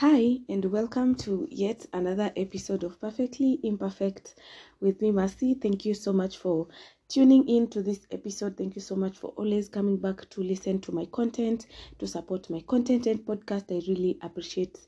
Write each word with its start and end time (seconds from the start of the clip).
Hi, 0.00 0.40
and 0.48 0.64
welcome 0.64 1.14
to 1.16 1.46
yet 1.50 1.84
another 1.92 2.32
episode 2.34 2.84
of 2.84 2.98
Perfectly 2.98 3.60
Imperfect 3.62 4.34
with 4.80 5.02
me, 5.02 5.10
Mercy. 5.12 5.52
Thank 5.52 5.84
you 5.84 5.92
so 5.92 6.10
much 6.10 6.38
for 6.38 6.68
tuning 7.08 7.46
in 7.46 7.68
to 7.68 7.82
this 7.82 8.06
episode. 8.10 8.56
Thank 8.56 8.76
you 8.76 8.80
so 8.80 8.96
much 8.96 9.18
for 9.18 9.34
always 9.36 9.68
coming 9.68 9.98
back 9.98 10.26
to 10.30 10.42
listen 10.42 10.80
to 10.80 10.92
my 10.92 11.04
content, 11.04 11.66
to 11.98 12.06
support 12.06 12.48
my 12.48 12.60
content 12.60 13.06
and 13.08 13.20
podcast. 13.26 13.70
I 13.70 13.86
really 13.86 14.18
appreciate 14.22 14.78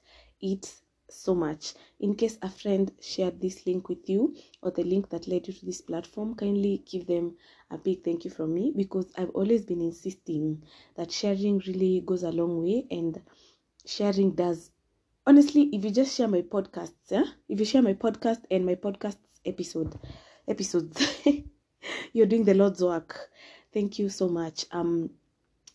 it 0.41 0.73
so 1.11 1.35
much. 1.35 1.75
In 2.01 2.15
case 2.15 2.39
a 2.41 2.49
friend 2.49 2.91
shared 2.99 3.39
this 3.39 3.67
link 3.67 3.91
with 3.91 4.09
you 4.09 4.35
or 4.63 4.71
the 4.71 4.83
link 4.83 5.11
that 5.11 5.29
led 5.29 5.47
you 5.47 5.53
to 5.53 5.67
this 5.67 5.83
platform, 5.83 6.35
kindly 6.37 6.83
give 6.91 7.07
them 7.07 7.37
a 7.71 7.77
big 7.77 8.03
thank 8.03 8.25
you 8.25 8.31
from 8.31 8.55
me 8.55 8.73
because 8.75 9.13
I've 9.19 9.31
always 9.35 9.67
been 9.67 9.83
insisting 9.83 10.63
that 10.97 11.13
sharing 11.13 11.59
really 11.67 12.01
goes 12.01 12.23
a 12.23 12.33
long 12.33 12.63
way 12.63 12.87
and 12.91 13.21
sharing 13.87 14.33
does 14.33 14.72
honestly 15.27 15.69
if 15.73 15.85
you 15.85 15.91
just 15.91 16.17
share 16.17 16.29
my 16.29 16.43
podcasts 16.43 17.11
yeah 17.11 17.25
if 17.49 17.59
you 17.59 17.65
share 17.65 17.83
my 17.83 17.95
podcast 17.95 18.43
and 18.51 18.67
my 18.67 18.75
podcast 18.75 19.17
episode 19.45 19.99
episodes 20.49 21.01
you're 22.13 22.27
doing 22.27 22.45
the 22.45 22.55
lord's 22.55 22.83
work. 22.83 23.31
Thank 23.73 23.99
you 23.99 24.09
so 24.09 24.29
much. 24.29 24.67
Um 24.73 25.11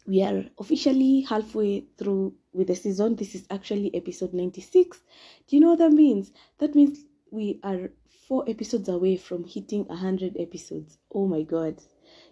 we 0.06 0.24
are 0.24 0.46
officially 0.58 1.22
halfway 1.22 1.86
through 1.98 2.34
with 2.54 2.68
the 2.68 2.76
season. 2.76 3.16
This 3.16 3.36
is 3.36 3.46
actually 3.50 3.94
episode 3.96 4.34
96 4.34 5.02
do 5.48 5.56
you 5.56 5.62
know 5.62 5.70
what 5.70 5.80
that 5.80 5.92
means? 5.92 6.32
That 6.60 6.76
means 6.76 7.00
we 7.32 7.60
are 7.64 7.90
four 8.28 8.44
episodes 8.50 8.90
away 8.90 9.18
from 9.18 9.46
hitting 9.46 9.86
100 9.86 10.38
episodes. 10.40 10.98
Oh 11.14 11.28
my 11.28 11.44
god. 11.44 11.82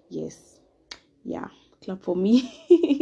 Yes. 0.09 0.59
Yeah. 1.23 1.47
Clap 1.83 2.01
for 2.03 2.15
me 2.15 2.51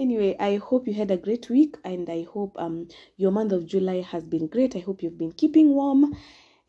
anyway 0.00 0.34
i 0.40 0.56
hope 0.56 0.88
you 0.88 0.94
had 0.94 1.10
a 1.10 1.16
great 1.16 1.50
week 1.50 1.76
and 1.84 2.08
i 2.08 2.22
hope 2.32 2.56
um 2.56 2.88
your 3.18 3.30
month 3.30 3.52
of 3.52 3.66
july 3.66 4.00
has 4.00 4.24
been 4.24 4.46
great. 4.46 4.74
I 4.74 4.78
hope 4.78 5.02
you've 5.02 5.18
been 5.18 5.32
keeping 5.32 5.74
warm 5.74 6.16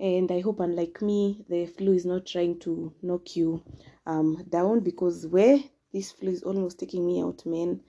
and 0.01 0.29
i 0.31 0.41
hope 0.41 0.59
unlike 0.59 1.01
me 1.01 1.45
the 1.47 1.65
flu 1.65 1.93
is 1.93 2.05
not 2.05 2.25
trying 2.25 2.59
to 2.59 2.93
knock 3.01 3.37
you 3.37 3.63
um 4.05 4.43
down 4.49 4.81
because 4.81 5.25
where 5.27 5.59
this 5.93 6.11
flu 6.11 6.29
is 6.31 6.43
almost 6.43 6.77
taking 6.77 7.05
me 7.05 7.21
out 7.21 7.45
man 7.45 7.79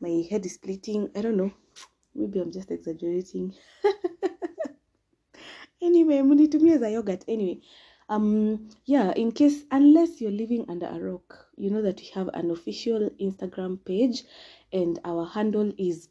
my 0.00 0.24
head 0.30 0.46
is 0.46 0.54
splitting. 0.54 1.10
I 1.16 1.22
don't 1.22 1.36
know. 1.36 1.50
Maybe 2.14 2.38
i'm 2.38 2.52
just 2.52 2.70
exaggerating. 2.70 3.54
Anyway 5.80 6.18
munitumia 6.18 6.74
as 6.76 6.82
a 6.82 6.90
yogurt. 6.90 7.24
Anyway 7.28 7.60
um 8.08 8.68
yeah 8.86 9.12
in 9.16 9.32
case 9.32 9.64
unless 9.70 10.20
you're 10.20 10.30
living 10.30 10.64
under 10.68 10.86
a 10.86 10.98
rock 10.98 11.46
you 11.56 11.70
know 11.70 11.82
that 11.82 12.00
we 12.00 12.06
have 12.14 12.28
an 12.32 12.50
official 12.50 13.10
instagram 13.20 13.78
page 13.84 14.24
and 14.72 14.98
our 15.04 15.26
handle 15.26 15.72
is 15.78 16.08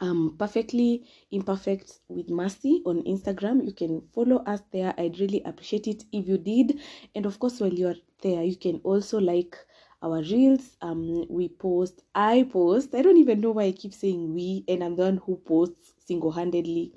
um 0.00 0.34
perfectly 0.38 1.04
imperfect 1.30 2.00
with 2.08 2.30
mercy 2.30 2.82
on 2.86 3.02
instagram. 3.02 3.64
You 3.64 3.72
can 3.72 4.02
follow 4.14 4.38
us 4.44 4.60
there. 4.72 4.94
I'd 4.96 5.18
really 5.20 5.42
appreciate 5.44 5.86
it 5.86 6.04
if 6.12 6.26
you 6.26 6.38
did. 6.38 6.80
And 7.14 7.26
of 7.26 7.38
course 7.38 7.60
while 7.60 7.72
you're 7.72 7.96
there 8.22 8.42
you 8.42 8.56
can 8.56 8.80
also 8.82 9.18
like 9.18 9.56
our 10.02 10.22
reels. 10.22 10.76
Um 10.80 11.26
we 11.28 11.48
post 11.48 12.02
i 12.14 12.48
post. 12.50 12.94
I 12.94 13.02
don't 13.02 13.18
even 13.18 13.40
know 13.40 13.50
why 13.52 13.64
i 13.64 13.72
keep 13.72 13.92
saying 13.92 14.32
we 14.34 14.64
and 14.68 14.82
i'm 14.82 14.96
the 14.96 15.02
one 15.04 15.18
who 15.18 15.36
posts 15.36 15.92
single-handedly. 16.06 16.92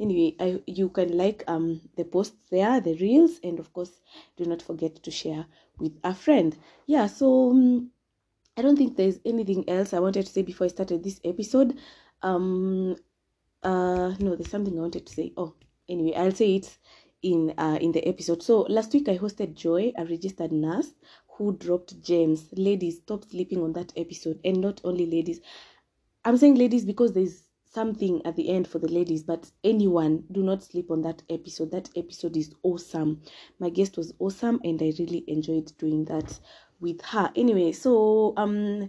Anyway 0.00 0.34
I, 0.40 0.62
you 0.66 0.88
can 0.88 1.16
like 1.16 1.44
um 1.48 1.82
the 1.96 2.04
posts 2.04 2.36
there 2.50 2.80
the 2.80 2.94
reels 2.96 3.40
and 3.44 3.58
of 3.58 3.72
course 3.72 4.00
do 4.36 4.44
not 4.46 4.62
forget 4.62 4.94
to 5.02 5.10
share 5.10 5.46
with 5.78 5.92
a 6.02 6.14
friend. 6.14 6.56
Yeah 6.86 7.06
so 7.08 7.50
um, 7.50 7.90
i 8.58 8.62
don't 8.62 8.76
think 8.76 8.96
there's 8.96 9.20
anything 9.24 9.66
else 9.68 9.92
i 9.92 10.00
wanted 10.00 10.26
to 10.26 10.32
say 10.32 10.42
before 10.42 10.64
i 10.64 10.68
started 10.68 11.02
this 11.04 11.20
episode. 11.24 11.78
Um 12.22 12.96
uh 13.62 14.14
no 14.18 14.34
there's 14.34 14.50
something 14.50 14.76
i 14.76 14.82
wanted 14.82 15.06
to 15.06 15.12
say. 15.12 15.32
Oh 15.36 15.54
anyway 15.88 16.14
i'll 16.16 16.32
say 16.32 16.56
it 16.56 16.78
in 17.22 17.54
uh 17.56 17.78
in 17.80 17.92
the 17.92 18.06
episode. 18.06 18.42
So 18.42 18.62
last 18.62 18.92
week 18.92 19.08
i 19.08 19.16
hosted 19.16 19.54
joy 19.54 19.92
a 19.96 20.04
registered 20.04 20.52
nurse 20.52 20.92
who 21.36 21.56
dropped 21.56 22.02
gems. 22.02 22.48
Ladies 22.56 22.96
stop 22.98 23.24
sleeping 23.24 23.62
on 23.62 23.72
that 23.74 23.92
episode. 23.96 24.40
And 24.44 24.60
not 24.60 24.80
only 24.84 25.06
ladies. 25.06 25.40
I'm 26.24 26.36
saying 26.36 26.56
ladies 26.56 26.84
because 26.84 27.12
there's 27.12 27.44
something 27.64 28.24
at 28.26 28.34
the 28.34 28.48
end 28.48 28.66
for 28.66 28.78
the 28.80 28.88
ladies 28.88 29.22
but 29.22 29.50
anyone 29.62 30.24
do 30.32 30.42
not 30.42 30.64
sleep 30.64 30.90
on 30.90 31.02
that 31.02 31.22
episode. 31.30 31.70
That 31.70 31.90
episode 31.94 32.36
is 32.36 32.54
awesome. 32.64 33.22
My 33.60 33.70
guest 33.70 33.96
was 33.96 34.12
awesome 34.18 34.60
and 34.64 34.82
i 34.82 34.92
really 34.98 35.22
enjoyed 35.28 35.70
doing 35.78 36.04
that 36.06 36.40
with 36.80 37.00
her. 37.02 37.30
Anyway 37.36 37.72
so 37.72 38.34
um 38.36 38.88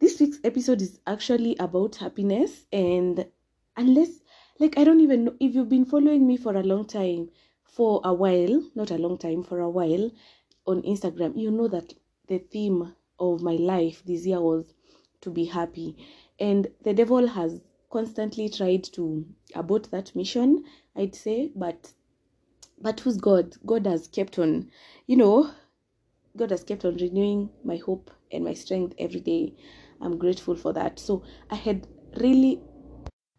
this 0.00 0.18
week's 0.20 0.38
episode 0.44 0.82
is 0.82 0.98
actually 1.06 1.56
about 1.56 1.96
happiness 1.96 2.66
and 2.72 3.26
unless 3.76 4.20
like 4.58 4.76
i 4.76 4.84
don't 4.84 5.00
even 5.00 5.24
know 5.24 5.34
if 5.40 5.54
you've 5.54 5.68
been 5.68 5.84
following 5.84 6.26
me 6.26 6.36
for 6.36 6.56
a 6.56 6.62
long 6.62 6.84
time 6.84 7.30
for 7.64 8.00
a 8.04 8.12
while 8.12 8.62
not 8.74 8.90
a 8.90 8.98
long 8.98 9.16
time 9.16 9.42
for 9.42 9.60
a 9.60 9.70
while 9.70 10.10
on 10.66 10.82
instagram 10.82 11.32
you 11.36 11.50
know 11.50 11.68
that 11.68 11.94
the 12.26 12.38
theme 12.38 12.94
of 13.18 13.42
my 13.42 13.54
life 13.54 14.02
this 14.04 14.26
year 14.26 14.40
was 14.40 14.74
to 15.20 15.30
be 15.30 15.44
happy. 15.44 15.96
And 16.38 16.68
the 16.82 16.92
devil 16.92 17.26
has 17.28 17.60
constantly 17.90 18.48
tried 18.48 18.84
to 18.84 19.24
abort 19.54 19.90
that 19.90 20.16
mission 20.16 20.64
i'd 20.96 21.14
say 21.14 21.52
but 21.54 21.92
but 22.80 22.98
who's 23.00 23.18
god? 23.18 23.54
God 23.66 23.86
has 23.86 24.08
kept 24.08 24.38
on 24.38 24.70
you 25.06 25.16
know 25.16 25.50
god 26.36 26.50
has 26.50 26.64
kept 26.64 26.84
on 26.84 26.96
renewing 26.96 27.50
my 27.64 27.76
hope 27.76 28.10
and 28.30 28.44
my 28.44 28.54
strength 28.54 28.94
every 28.98 29.20
day. 29.20 29.54
I'm 30.00 30.18
grateful 30.18 30.56
for 30.56 30.72
that. 30.72 30.98
So 30.98 31.22
i 31.50 31.54
had 31.54 31.86
really 32.16 32.60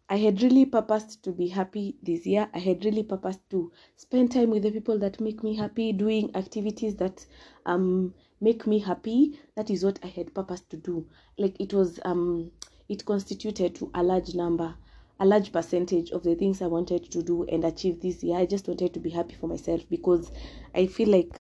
i 0.08 0.16
had 0.16 0.42
really 0.42 0.64
purposed 0.66 1.22
to 1.24 1.32
be 1.32 1.48
happy 1.48 1.96
this 2.02 2.26
year. 2.26 2.48
I 2.54 2.58
had 2.58 2.84
really 2.84 3.02
purposed 3.02 3.48
to 3.50 3.72
spend 3.96 4.32
time 4.32 4.50
with 4.50 4.62
the 4.62 4.70
people 4.70 4.98
that 4.98 5.20
make 5.20 5.42
me 5.42 5.56
happy 5.56 5.92
doing 5.92 6.34
activities 6.36 6.96
that 6.96 7.26
um 7.66 8.14
make 8.40 8.66
me 8.66 8.78
happy. 8.78 9.38
That 9.56 9.70
is 9.70 9.84
what 9.84 9.98
i 10.02 10.08
had 10.08 10.34
purposed 10.34 10.70
to 10.70 10.76
do. 10.76 11.06
Like 11.38 11.56
it 11.60 11.72
was 11.74 11.98
um 12.04 12.50
it 12.88 13.04
constituted 13.04 13.74
to 13.76 13.90
a 13.94 14.02
large 14.02 14.34
number 14.34 14.74
a 15.20 15.24
large 15.26 15.52
percentage 15.52 16.10
of 16.10 16.24
the 16.24 16.34
things 16.34 16.60
i 16.60 16.66
wanted 16.66 17.08
to 17.10 17.22
do 17.22 17.44
and 17.44 17.64
achieve 17.64 18.00
this 18.00 18.22
year. 18.22 18.36
I 18.36 18.46
just 18.46 18.66
wanted 18.68 18.92
to 18.94 19.00
be 19.00 19.10
happy 19.10 19.34
for 19.34 19.46
myself 19.46 19.82
because 19.88 20.30
i 20.74 20.86
feel 20.86 21.08
like 21.08 21.36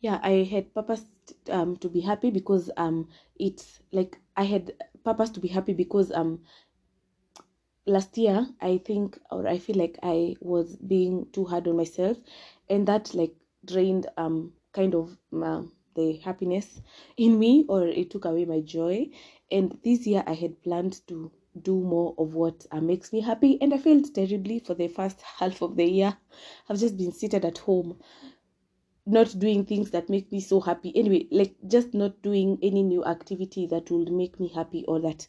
yeah 0.00 0.18
i 0.22 0.42
had 0.50 0.72
purpose 0.74 1.04
um 1.50 1.76
to 1.76 1.88
be 1.88 2.00
happy 2.00 2.30
because 2.30 2.70
um 2.76 3.08
it's 3.38 3.80
like 3.92 4.18
i 4.36 4.44
had 4.44 4.72
purpose 5.04 5.30
to 5.30 5.40
be 5.40 5.48
happy 5.48 5.72
because 5.72 6.10
um 6.12 6.40
last 7.86 8.16
year 8.18 8.46
i 8.60 8.78
think 8.78 9.18
or 9.30 9.46
i 9.48 9.58
feel 9.58 9.76
like 9.76 9.98
i 10.02 10.34
was 10.40 10.76
being 10.76 11.26
too 11.32 11.44
hard 11.44 11.66
on 11.66 11.76
myself 11.76 12.16
and 12.68 12.86
that 12.86 13.14
like 13.14 13.34
drained 13.64 14.06
um 14.16 14.52
kind 14.72 14.94
of 14.94 15.16
the 15.96 16.16
happiness 16.24 16.80
in 17.16 17.38
me 17.38 17.64
or 17.68 17.86
it 17.86 18.10
took 18.10 18.24
away 18.24 18.44
my 18.44 18.60
joy. 18.60 19.08
And 19.50 19.76
this 19.84 20.06
year 20.06 20.22
i 20.26 20.34
had 20.34 20.62
planned 20.62 21.00
to 21.08 21.32
do 21.60 21.80
more 21.80 22.14
of 22.16 22.34
what 22.34 22.64
uh, 22.70 22.80
makes 22.80 23.12
me 23.12 23.20
happy 23.20 23.58
and 23.60 23.74
i 23.74 23.78
failed 23.78 24.14
terribly 24.14 24.60
for 24.60 24.74
the 24.74 24.86
first 24.86 25.20
half 25.38 25.62
of 25.62 25.76
the 25.76 25.84
year. 25.84 26.16
I've 26.68 26.78
just 26.78 26.96
been 26.96 27.12
seated 27.12 27.44
at 27.44 27.58
home 27.58 27.98
not 29.10 29.38
doing 29.38 29.64
things 29.64 29.90
that 29.90 30.08
make 30.08 30.30
me 30.32 30.40
so 30.40 30.60
happy. 30.60 30.96
Anyway 30.96 31.26
like 31.30 31.56
just 31.66 31.94
not 31.94 32.22
doing 32.22 32.58
any 32.62 32.82
new 32.82 33.04
activity 33.04 33.66
that 33.68 33.90
would 33.90 34.10
make 34.12 34.40
me 34.40 34.48
happy 34.48 34.84
or 34.86 35.00
that 35.00 35.26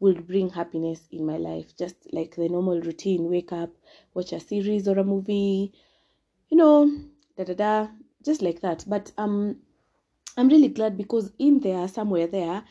will 0.00 0.14
bring 0.14 0.50
happiness 0.50 1.08
in 1.10 1.26
my 1.26 1.36
life. 1.36 1.76
Just 1.76 2.12
like 2.12 2.36
the 2.36 2.48
normal 2.48 2.80
routine 2.80 3.28
wake 3.30 3.52
up 3.52 3.70
watch 4.14 4.32
a 4.32 4.40
series 4.40 4.88
or 4.88 4.98
a 4.98 5.04
movie 5.04 5.72
you 6.48 6.56
know 6.56 6.86
da 7.36 7.44
da 7.44 7.54
da 7.54 7.88
just 8.24 8.42
like 8.42 8.60
that. 8.60 8.84
But 8.88 9.12
um 9.18 9.62
i'm 10.36 10.48
really 10.48 10.68
glad 10.68 10.96
because 10.96 11.32
in 11.38 11.60
there 11.60 11.88
somewhere 11.88 12.26
there 12.26 12.64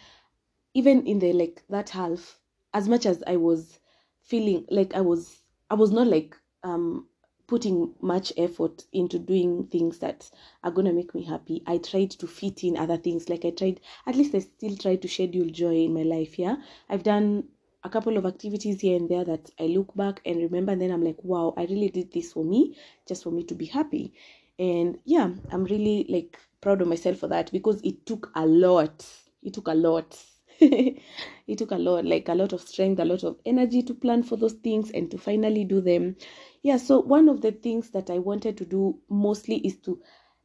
even 0.73 1.05
in 1.07 1.19
the 1.19 1.33
like 1.33 1.63
that 1.69 1.89
half 1.89 2.39
as 2.73 2.87
much 2.87 3.05
as 3.05 3.23
i 3.27 3.35
was 3.35 3.79
feeling 4.21 4.65
like 4.69 4.93
i 4.95 5.01
was 5.01 5.41
i 5.69 5.75
was 5.75 5.91
not 5.91 6.07
like 6.07 6.37
um 6.63 7.07
putting 7.47 7.93
much 8.01 8.33
effort 8.37 8.85
into 8.91 9.19
doing 9.19 9.67
things 9.67 9.99
that 9.99 10.29
are 10.63 10.71
gonna 10.71 10.93
make 10.93 11.13
me 11.13 11.23
happy. 11.23 11.63
I 11.67 11.77
tried 11.77 12.11
to 12.11 12.27
fit 12.27 12.63
in 12.63 12.77
other 12.77 12.97
things. 12.97 13.29
Like 13.29 13.45
i 13.45 13.51
tried 13.51 13.81
at 14.07 14.15
least 14.15 14.35
i 14.35 14.39
still 14.39 14.75
try 14.77 14.95
to 14.95 15.07
schedule 15.07 15.49
joy 15.49 15.75
in 15.85 15.93
my 15.93 16.03
life 16.03 16.37
yeah? 16.39 16.57
I've 16.89 17.03
done 17.03 17.45
a 17.83 17.89
couple 17.89 18.17
of 18.17 18.25
activities 18.25 18.81
here 18.81 18.97
and 18.97 19.07
there 19.07 19.23
that 19.23 19.51
i 19.59 19.63
look 19.67 19.95
back 19.95 20.19
and 20.25 20.37
remember 20.37 20.71
and 20.71 20.81
then 20.81 20.89
i'm 20.89 21.03
like 21.03 21.23
wow 21.23 21.53
i 21.55 21.65
really 21.65 21.89
did 21.89 22.11
this 22.11 22.33
for 22.33 22.43
me 22.43 22.75
just 23.07 23.21
for 23.21 23.29
me 23.29 23.43
to 23.43 23.53
be 23.53 23.65
happy. 23.65 24.13
And 24.57 24.97
yeah 25.05 25.29
i'm 25.51 25.65
really 25.65 26.05
like 26.09 26.39
proud 26.65 26.81
of 26.81 26.87
myself 26.87 27.19
for 27.19 27.27
that 27.27 27.51
because 27.51 27.79
it 27.83 28.07
took 28.07 28.31
a 28.33 28.43
lot. 28.43 29.05
It 29.43 29.53
took 29.53 29.67
a 29.67 29.75
lot 29.75 30.19
it 31.47 31.57
took 31.57 31.71
a 31.71 31.75
lot 31.77 32.05
like 32.05 32.27
a 32.29 32.33
lot 32.35 32.53
of 32.53 32.61
strength 32.61 32.99
a 32.99 33.05
lot 33.05 33.23
of 33.23 33.37
energy 33.45 33.81
to 33.83 33.93
plan 33.93 34.23
for 34.23 34.35
those 34.37 34.53
things 34.53 34.91
and 34.91 35.11
to 35.11 35.17
finally 35.17 35.63
do 35.63 35.81
them. 35.81 36.15
Yeah 36.63 36.77
so 36.77 36.99
one 36.99 37.29
of 37.29 37.41
the 37.41 37.51
things 37.51 37.89
that 37.91 38.09
i 38.09 38.17
wanted 38.19 38.57
to 38.57 38.65
do 38.65 38.97
mostly 39.09 39.57
is 39.57 39.77
to 39.79 40.01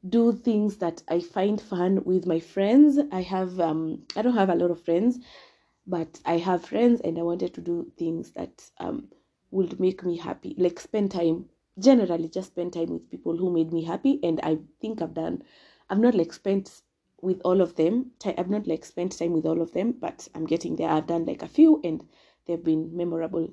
do 0.09 0.33
things 0.33 0.79
that 0.79 1.03
i 1.09 1.21
find 1.21 1.61
fun 1.61 2.03
with 2.05 2.27
my 2.27 2.41
friends. 2.41 2.99
I 3.12 3.23
have 3.23 3.61
um 3.61 4.03
i 4.17 4.23
don't 4.23 4.37
have 4.37 4.51
a 4.51 4.55
lot 4.55 4.71
of 4.71 4.83
friends 4.83 5.19
but 5.87 6.21
i 6.25 6.37
have 6.39 6.65
friends 6.65 7.01
and 7.01 7.19
i 7.19 7.23
wanted 7.23 7.55
to 7.55 7.61
do 7.61 7.91
things 7.99 8.33
that 8.33 8.71
um 8.79 9.09
would 9.51 9.81
make 9.81 10.05
me 10.05 10.17
happy 10.17 10.55
like 10.59 10.79
spend 10.79 11.11
time 11.11 11.47
generally 11.79 12.29
just 12.29 12.49
spend 12.49 12.73
time 12.73 12.91
with 12.91 13.11
people 13.11 13.37
who 13.37 13.51
made 13.51 13.73
me 13.73 13.83
happy. 13.85 14.21
And 14.23 14.41
i 14.43 14.59
think 14.81 15.01
i've 15.03 15.15
done 15.15 15.43
i've 15.89 15.99
not 15.99 16.15
like 16.15 16.33
spent 16.33 16.83
with 17.22 17.40
all 17.44 17.61
of 17.61 17.76
them. 17.76 18.12
I've 18.25 18.50
not 18.50 18.67
like 18.67 18.84
spent 18.84 19.19
time 19.19 19.32
with 19.32 19.46
all 19.46 19.61
of 19.61 19.72
them 19.72 19.93
but 19.93 20.28
i'm 20.34 20.46
getting 20.46 20.76
there. 20.76 20.88
I've 20.88 21.06
done 21.06 21.26
like 21.26 21.43
a 21.43 21.49
few 21.49 21.81
and 21.84 22.06
they've 22.46 22.62
been 22.62 22.96
memorable. 22.96 23.52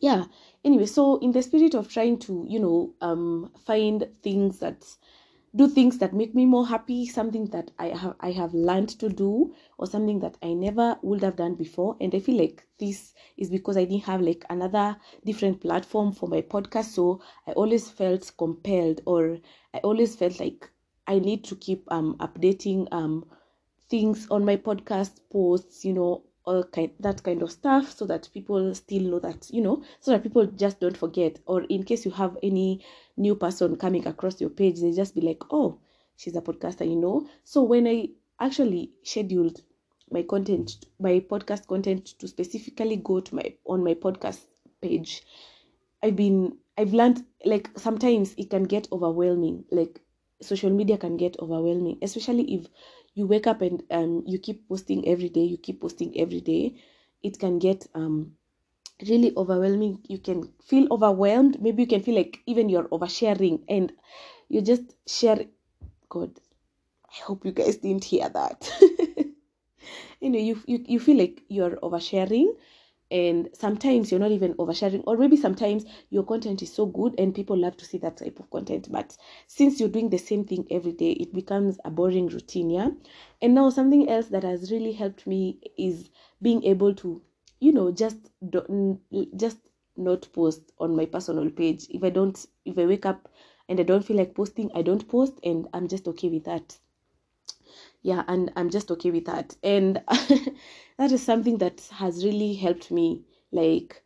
Yeah. 0.00 0.24
Anyway 0.64 0.86
so 0.86 1.16
in 1.18 1.32
the 1.32 1.42
spirit 1.42 1.74
of 1.74 1.88
trying 1.88 2.18
to 2.20 2.46
you 2.48 2.60
know 2.60 2.94
um 3.00 3.50
find 3.64 4.08
things 4.22 4.58
that 4.60 4.84
do 5.56 5.68
things 5.68 5.98
that 5.98 6.12
make 6.12 6.34
me 6.34 6.44
more 6.44 6.66
happy 6.66 7.06
something 7.06 7.46
that 7.46 7.70
i 7.78 7.86
have 7.88 8.16
i 8.20 8.32
have 8.32 8.52
learned 8.54 8.88
to 8.88 9.08
do 9.08 9.54
or 9.78 9.86
something 9.86 10.18
that 10.18 10.36
i 10.42 10.52
never 10.52 10.98
would 11.02 11.22
have 11.22 11.36
done 11.36 11.54
before 11.54 11.96
and 12.00 12.12
i 12.14 12.18
feel 12.18 12.36
like 12.36 12.66
this 12.78 13.14
is 13.36 13.50
because 13.50 13.76
i 13.76 13.84
didn't 13.84 14.02
have 14.02 14.20
like 14.20 14.44
another 14.50 14.96
different 15.24 15.60
platform 15.60 16.10
for 16.10 16.28
my 16.28 16.42
podcast 16.42 16.86
so 16.86 17.20
i 17.46 17.52
always 17.52 17.88
felt 17.88 18.32
compelled 18.36 19.00
or 19.06 19.38
i 19.72 19.78
always 19.78 20.16
felt 20.16 20.40
like 20.40 20.68
i 21.06 21.18
need 21.18 21.44
to 21.44 21.56
keep 21.56 21.84
um 21.92 22.16
updating 22.18 22.86
um 22.92 23.24
things 23.88 24.26
on 24.30 24.44
my 24.44 24.56
podcast 24.56 25.20
posts 25.30 25.84
you 25.84 25.92
know 25.92 26.22
all 26.46 26.62
kind 26.64 26.90
that 27.00 27.22
kind 27.22 27.42
of 27.42 27.50
stuff 27.50 27.90
so 27.90 28.04
that 28.06 28.28
people 28.32 28.74
still 28.74 29.02
know 29.02 29.18
that 29.18 29.48
you 29.50 29.62
know 29.62 29.82
so 30.00 30.10
that 30.10 30.22
people 30.22 30.46
just 30.46 30.78
don't 30.78 30.96
forget. 30.96 31.38
Or 31.46 31.62
in 31.64 31.84
case 31.84 32.04
you 32.04 32.10
have 32.10 32.36
any 32.42 32.84
new 33.16 33.34
person 33.34 33.76
coming 33.76 34.06
across 34.06 34.40
your 34.40 34.50
page 34.50 34.80
they 34.80 34.92
just 34.92 35.14
be 35.14 35.22
like 35.22 35.42
oh 35.50 35.78
she's 36.16 36.36
a 36.36 36.42
podcaster 36.42 36.86
you 36.88 36.96
know? 36.96 37.26
So 37.44 37.62
when 37.62 37.86
i 37.86 38.08
actually 38.40 38.90
scheduled 39.02 39.62
my 40.10 40.22
content 40.22 40.84
my 41.00 41.20
podcast 41.20 41.66
content 41.66 42.04
to 42.18 42.28
specifically 42.28 42.96
go 42.96 43.20
to 43.20 43.34
my 43.34 43.54
on 43.64 43.82
my 43.82 43.94
podcast 43.94 44.40
page 44.82 45.22
i've 46.02 46.16
been 46.16 46.56
i've 46.76 46.92
learned 46.92 47.24
like 47.46 47.70
sometimes 47.78 48.34
it 48.36 48.50
can 48.50 48.64
get 48.64 48.86
overwhelming. 48.92 49.64
Like 49.70 50.00
social 50.44 50.70
media 50.70 50.96
can 50.98 51.16
get 51.16 51.36
overwhelming 51.40 51.98
especially 52.02 52.44
if 52.54 52.66
you 53.14 53.26
wake 53.26 53.46
up 53.46 53.62
and 53.62 53.82
um 53.90 54.22
you 54.26 54.38
keep 54.38 54.68
posting 54.68 55.06
every 55.08 55.28
day 55.28 55.42
you 55.42 55.58
keep 55.58 55.80
posting 55.80 56.18
every 56.18 56.40
day 56.40 56.74
it 57.22 57.38
can 57.38 57.58
get 57.58 57.86
um 57.94 58.32
really 59.08 59.32
overwhelming. 59.36 60.00
You 60.08 60.18
can 60.18 60.52
feel 60.64 60.86
overwhelmed. 60.90 61.60
Maybe 61.60 61.82
you 61.82 61.88
can 61.88 62.02
feel 62.02 62.14
like 62.14 62.40
even 62.46 62.68
you're 62.68 62.88
oversharing 62.88 63.62
and 63.68 63.92
you 64.48 64.60
just 64.62 64.82
share 65.06 65.46
god 66.08 66.38
i 67.10 67.16
hope 67.24 67.44
you 67.44 67.52
guys 67.52 67.76
didn't 67.78 68.04
hear 68.04 68.28
that. 68.28 68.70
You 70.20 70.30
know 70.30 70.38
you, 70.38 70.62
you 70.66 70.84
you 70.88 71.00
feel 71.00 71.18
like 71.18 71.42
you're 71.48 71.76
oversharing 71.82 72.48
and 73.10 73.48
sometimes 73.52 74.10
you're 74.10 74.20
not 74.20 74.30
even 74.32 74.54
oversharing 74.54 75.02
or 75.06 75.16
maybe 75.16 75.36
sometimes 75.36 75.84
your 76.10 76.24
content 76.24 76.62
is 76.62 76.72
so 76.72 76.86
good 76.86 77.14
and 77.18 77.34
people 77.34 77.56
love 77.56 77.76
to 77.76 77.84
see 77.84 77.98
that 77.98 78.16
type 78.16 78.38
of 78.40 78.50
content. 78.50 78.88
But 78.90 79.16
since 79.46 79.78
you're 79.78 79.88
doing 79.88 80.10
the 80.10 80.18
same 80.18 80.44
thing 80.44 80.66
every 80.70 80.92
day 80.92 81.12
it 81.12 81.32
becomes 81.32 81.78
a 81.84 81.90
boring 81.90 82.26
routine 82.28 82.70
yeah? 82.70 82.88
And 83.42 83.54
now 83.54 83.70
something 83.70 84.08
else 84.08 84.26
that 84.28 84.42
has 84.42 84.72
really 84.72 84.92
helped 84.92 85.26
me 85.26 85.58
is 85.78 86.10
being 86.42 86.64
able 86.64 86.94
to 86.96 87.22
you 87.60 87.72
know 87.72 87.90
just 87.92 88.30
don't 88.50 89.00
just 89.36 89.58
not 89.96 90.28
post 90.32 90.72
on 90.78 90.96
my 90.96 91.06
personal 91.06 91.50
page. 91.50 91.86
If 91.90 92.02
i 92.02 92.10
don't 92.10 92.44
if 92.64 92.76
i 92.78 92.84
wake 92.86 93.06
up 93.06 93.28
and 93.68 93.78
i 93.80 93.82
don't 93.82 94.04
feel 94.04 94.16
like 94.16 94.34
posting 94.34 94.70
i 94.74 94.82
don't 94.82 95.06
post 95.08 95.38
and 95.44 95.68
i'm 95.72 95.88
just 95.88 96.08
okay 96.08 96.28
with 96.28 96.44
that 96.44 96.78
yeah 98.04 98.22
and 98.28 98.52
i'm 98.54 98.70
just 98.70 98.90
okay 98.92 99.10
with 99.10 99.24
that. 99.24 99.56
And 99.64 100.00
that 100.98 101.10
is 101.10 101.22
something 101.22 101.58
that 101.58 101.80
has 101.94 102.24
really 102.24 102.54
helped 102.54 102.92
me 102.92 103.24
like 103.50 104.02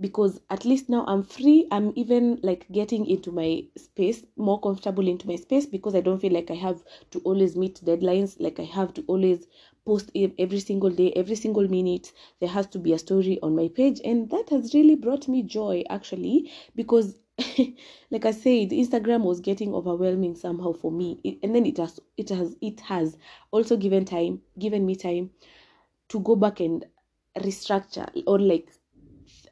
because 0.00 0.40
at 0.50 0.64
least 0.64 0.88
now 0.88 1.04
i'm 1.08 1.24
free 1.24 1.66
i'm 1.72 1.92
even 1.96 2.38
like 2.44 2.70
getting 2.70 3.04
into 3.06 3.32
my 3.32 3.64
space 3.76 4.24
more 4.36 4.60
comfortable 4.60 5.08
into 5.08 5.26
my 5.26 5.34
space 5.34 5.66
because 5.66 5.96
i 5.96 6.00
don't 6.00 6.20
feel 6.20 6.32
like 6.32 6.52
i 6.52 6.54
have 6.54 6.84
to 7.10 7.18
always 7.20 7.56
meet 7.56 7.80
deadlines 7.84 8.36
like 8.38 8.60
i 8.60 8.64
have 8.64 8.94
to 8.94 9.02
always 9.08 9.48
post 9.84 10.10
every 10.38 10.60
single 10.60 10.90
day 10.90 11.10
every 11.16 11.34
single 11.34 11.66
minute. 11.66 12.12
There 12.40 12.48
has 12.50 12.66
to 12.68 12.78
be 12.78 12.92
a 12.92 12.98
story 12.98 13.38
on 13.42 13.56
my 13.56 13.68
page 13.68 14.00
and 14.04 14.28
that 14.30 14.50
has 14.50 14.74
really 14.74 14.94
brought 14.96 15.26
me 15.28 15.42
joy 15.42 15.82
actually 15.88 16.50
because 16.76 17.18
like 18.10 18.24
i 18.26 18.30
said 18.32 18.70
instagram 18.70 19.22
was 19.22 19.40
getting 19.40 19.74
overwhelming 19.74 20.34
somehow 20.34 20.72
for 20.72 20.90
me. 20.90 21.20
It, 21.22 21.38
and 21.42 21.54
then 21.54 21.66
it 21.66 21.76
has 21.78 22.00
it 22.16 22.30
has 22.30 22.56
it 22.60 22.80
has 22.80 23.16
also 23.52 23.76
given 23.76 24.04
time 24.04 24.40
given 24.58 24.84
me 24.84 24.96
time 24.96 25.30
to 26.08 26.20
go 26.20 26.36
back 26.36 26.60
and 26.60 26.84
restructure 27.38 28.08
or 28.26 28.38
like 28.38 28.70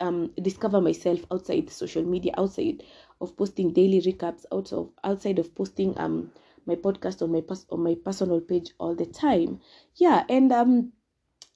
um 0.01 0.33
discover 0.43 0.81
myself 0.81 1.21
outside 1.31 1.71
social 1.71 2.03
media 2.05 2.33
outside 2.39 2.83
of 3.21 3.37
posting 3.37 3.73
daily 3.73 4.01
recaps 4.01 4.45
out 4.53 4.73
of 4.73 4.91
outside 5.05 5.39
of 5.39 5.55
posting 5.55 5.97
um 5.99 6.31
my 6.67 6.75
podcast 6.75 7.23
on 7.23 7.31
my 7.33 7.41
pers- 7.41 7.67
on 7.71 7.83
my 7.83 7.95
personal 8.05 8.41
page 8.41 8.73
all 8.79 8.95
the 8.95 9.07
time. 9.07 9.61
Yeah 9.95 10.25
and 10.29 10.51
um 10.53 10.93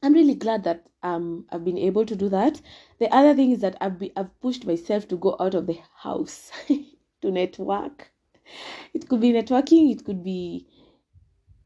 i'm 0.03 0.13
really 0.13 0.35
glad 0.35 0.65
that 0.65 0.87
um 1.03 1.47
i've 1.51 1.65
been 1.65 1.79
able 1.79 2.05
to 2.07 2.17
do 2.17 2.29
that. 2.29 2.61
The 2.99 3.13
other 3.15 3.35
thing 3.35 3.51
is 3.53 3.61
that 3.61 3.77
i've 3.81 3.99
be, 3.99 4.13
i've 4.17 4.39
pushed 4.41 4.67
myself 4.67 5.09
to 5.09 5.17
go 5.17 5.37
out 5.41 5.55
of 5.55 5.67
the 5.67 5.79
house 5.97 6.51
to 6.69 7.31
network. 7.31 8.13
It 8.95 9.09
could 9.09 9.21
be 9.21 9.33
networking 9.33 9.93
it 9.93 10.05
could 10.05 10.23
be 10.23 10.67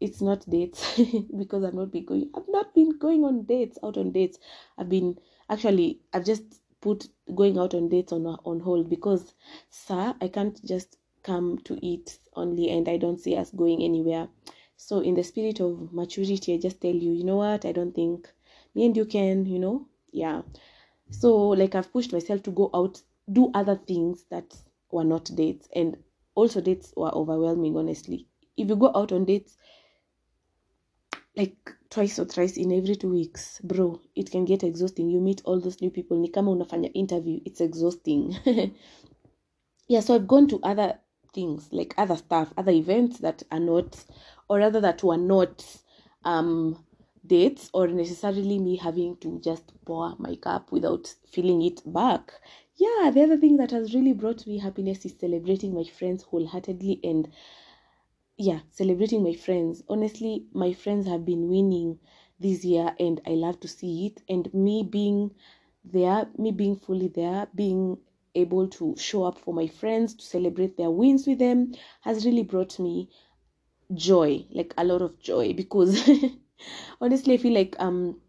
it's 0.01 0.21
not 0.21 0.49
dates 0.49 1.01
because 1.37 1.65
I've 1.65 1.75
not 1.75 1.91
been 1.91 2.05
going 2.05 2.31
I've 2.35 2.49
not 2.49 2.75
been 2.75 2.99
going 2.99 3.25
on 3.25 3.45
dates 3.45 3.79
out 3.83 3.97
on 3.97 4.13
dates. 4.13 4.39
I've 4.79 4.89
been 4.89 5.19
actually 5.49 6.01
I've 6.13 6.25
just 6.25 6.61
put 6.81 7.09
going 7.35 7.59
out 7.59 7.75
on 7.75 7.89
dates 7.89 8.13
on 8.13 8.27
on 8.27 8.61
hold 8.61 8.91
because 8.91 9.35
sir 9.71 10.15
I 10.21 10.29
can't 10.29 10.63
just 10.65 10.99
come 11.23 11.59
to 11.65 11.79
eat 11.85 12.19
only 12.35 12.71
and 12.71 12.89
I 12.89 12.99
don't 12.99 13.19
see 13.21 13.35
us 13.37 13.51
going 13.51 13.83
anywhere 13.83 14.29
so 14.77 15.01
in 15.01 15.15
the 15.15 15.23
spirit 15.23 15.61
of 15.61 15.93
maturity 15.93 16.55
I 16.55 16.59
just 16.59 16.81
tell 16.81 16.95
you 16.95 17.13
you 17.13 17.25
know 17.25 17.37
what? 17.37 17.65
I 17.65 17.73
don't 17.73 17.95
think 17.95 18.31
me 18.75 18.87
and 18.87 18.97
you 18.97 19.05
can 19.05 19.47
you 19.47 19.59
know? 19.59 19.87
Yeah. 20.13 20.43
So 21.11 21.49
like 21.49 21.75
I've 21.75 21.93
pushed 21.93 22.13
myself 22.13 22.43
to 22.45 22.51
go 22.51 22.71
out 22.75 23.01
do 23.33 23.51
other 23.55 23.77
things 23.77 24.25
that 24.31 24.55
were 24.91 25.05
not 25.05 25.31
dates 25.35 25.69
and 25.75 25.97
also 26.35 26.61
dates 26.61 26.93
were 26.97 27.15
overwhelming 27.15 27.77
honestly. 27.77 28.27
If 28.57 28.69
you 28.69 28.77
go 28.77 28.93
out 28.95 29.13
on 29.13 29.25
dates 29.25 29.57
like 31.37 31.57
twice 31.91 32.19
or 32.19 32.25
thrice 32.25 32.57
in 32.57 32.73
every 32.73 32.95
two 32.95 33.11
weeks 33.11 33.61
bro 33.63 34.01
it 34.15 34.31
can 34.31 34.45
get 34.45 34.63
exhausting. 34.63 35.09
You 35.09 35.21
meet 35.21 35.43
all 35.45 35.61
those 35.61 35.81
new 35.81 35.91
people 35.91 36.19
ni 36.19 36.29
kama 36.29 36.51
unafanya 36.51 36.93
interview 36.93 37.41
it's 37.45 37.61
exhausting. 37.61 38.37
Yeah 39.89 40.01
so 40.01 40.15
i've 40.15 40.27
gone 40.27 40.49
to 40.49 40.61
other 40.63 40.99
things 41.35 41.69
like 41.73 41.95
other 41.99 42.17
stuff 42.17 42.53
other 42.57 42.73
events 42.73 43.19
that 43.19 43.43
are 43.51 43.61
not 43.61 43.97
or 44.49 44.59
rather 44.59 44.81
that 44.81 45.03
were 45.03 45.17
not 45.17 45.65
um 46.25 46.85
dates 47.27 47.71
or 47.73 47.87
necessarily 47.89 48.59
me 48.59 48.77
having 48.77 49.17
to 49.17 49.41
just 49.41 49.73
pour 49.87 50.15
my 50.19 50.37
cup 50.37 50.71
without 50.73 51.15
filling 51.27 51.63
it 51.63 51.81
back. 51.91 52.33
Yeah 52.77 53.11
the 53.11 53.23
other 53.23 53.37
thing 53.37 53.57
that 53.59 53.71
has 53.71 53.95
really 53.95 54.13
brought 54.13 54.47
me 54.47 54.59
happiness 54.59 55.05
is 55.05 55.15
celebrating 55.19 55.75
my 55.75 55.85
friends 55.85 56.25
wholeheartedly 56.25 57.01
and 57.03 57.29
yeah 58.37 58.61
celebrating 58.71 59.23
my 59.23 59.33
friends. 59.35 59.83
Honestly 59.89 60.45
my 60.53 60.73
friends 60.73 61.07
have 61.07 61.25
been 61.25 61.49
winning 61.49 61.99
this 62.41 62.65
year 62.65 62.95
and 62.99 63.21
i 63.27 63.31
love 63.31 63.61
to 63.61 63.69
see 63.69 64.07
it. 64.07 64.23
And 64.29 64.53
me 64.53 64.83
being 64.83 65.33
there 65.85 66.29
me 66.37 66.51
being 66.51 66.77
fully 66.77 67.09
there 67.09 67.49
being 67.55 67.99
able 68.35 68.67
to 68.69 68.97
show 68.97 69.25
up 69.25 69.39
for 69.39 69.55
my 69.55 69.67
friends 69.69 70.15
to 70.15 70.25
celebrate 70.25 70.77
their 70.77 70.91
wins 70.91 71.27
with 71.27 71.39
them 71.39 71.73
has 72.01 72.27
really 72.27 72.43
brought 72.43 72.79
me 72.81 73.09
joy 73.95 74.45
like 74.51 74.73
a 74.79 74.85
lot 74.85 75.03
of 75.03 75.19
joy 75.21 75.53
because 75.53 76.09
honestly 77.01 77.35
i 77.35 77.37
feel 77.37 77.53
like 77.55 77.75
um 77.79 78.21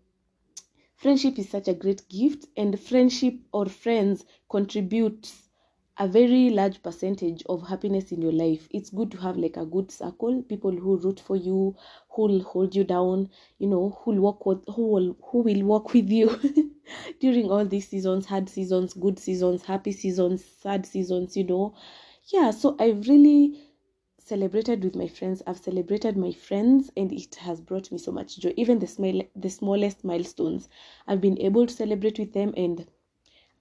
friendship 0.95 1.37
is 1.39 1.49
such 1.49 1.67
a 1.67 1.73
great 1.73 2.07
gift 2.09 2.47
and 2.57 2.79
friendship 2.79 3.35
or 3.53 3.65
friends 3.65 4.25
contributes 4.49 5.49
a 5.97 6.07
very 6.07 6.49
large 6.49 6.83
percentage 6.83 7.41
of 7.47 7.65
happiness 7.69 8.11
in 8.11 8.21
your 8.21 8.33
life. 8.33 8.67
It's 8.69 8.89
good 8.89 9.11
to 9.11 9.17
have 9.19 9.37
like 9.37 9.55
a 9.55 9.65
good 9.65 9.89
circle 9.91 10.43
people 10.43 10.71
who 10.71 10.97
root 10.97 11.21
for 11.21 11.37
you 11.37 11.75
who 12.09 12.23
will 12.23 12.43
hold 12.43 12.75
you 12.75 12.83
down 12.83 13.29
you 13.59 13.67
know 13.67 13.97
who 14.03 14.11
will 14.11 14.21
walk 14.21 14.45
with 14.45 14.63
who 14.75 14.87
will 14.87 15.17
who 15.31 15.39
will 15.43 15.63
walk 15.63 15.93
with 15.93 16.09
you 16.09 16.37
during 17.21 17.49
all 17.49 17.65
these 17.65 17.87
seasons 17.87 18.25
hard 18.25 18.49
seasons 18.49 18.93
good 18.93 19.17
seasons 19.17 19.63
happy 19.63 19.93
seasons 19.93 20.43
sad 20.43 20.85
seasons 20.85 21.37
you 21.37 21.45
know. 21.45 21.73
Yeah 22.25 22.51
so 22.51 22.75
i've 22.79 23.07
really 23.07 23.64
celebrated 24.25 24.83
with 24.83 24.95
my 24.95 25.07
friends 25.07 25.41
i've 25.47 25.57
celebrated 25.57 26.17
my 26.17 26.31
friends 26.31 26.89
and 26.97 27.11
it 27.11 27.35
has 27.35 27.61
brought 27.61 27.91
me 27.91 27.97
so 27.97 28.11
much 28.11 28.39
joy 28.39 28.53
even 28.57 28.79
the 28.79 28.87
small 28.87 29.21
the 29.35 29.49
smallest 29.49 30.03
milestones 30.03 30.67
i've 31.07 31.21
been 31.21 31.39
able 31.39 31.65
to 31.67 31.73
celebrate 31.73 32.17
with 32.19 32.33
them 32.33 32.53
and 32.57 32.87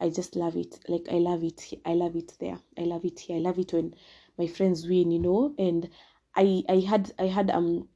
I 0.00 0.10
just 0.10 0.36
love 0.36 0.56
it. 0.56 0.80
Like 0.88 1.06
I 1.10 1.14
love 1.18 1.44
it. 1.44 1.72
I 1.86 1.94
love 1.94 2.16
it 2.16 2.34
there. 2.40 2.58
I 2.76 2.82
love 2.82 3.04
it 3.04 3.20
here. 3.20 3.36
I 3.36 3.40
love 3.40 3.58
it 3.58 3.72
when 3.72 3.94
my 4.36 4.46
friends 4.46 4.86
win, 4.86 5.10
you 5.10 5.18
know. 5.20 5.54
And 5.58 5.88
I 6.34 6.64
I 6.68 6.80
had 6.80 7.12
I 7.18 7.26
had 7.26 7.50
um 7.50 7.88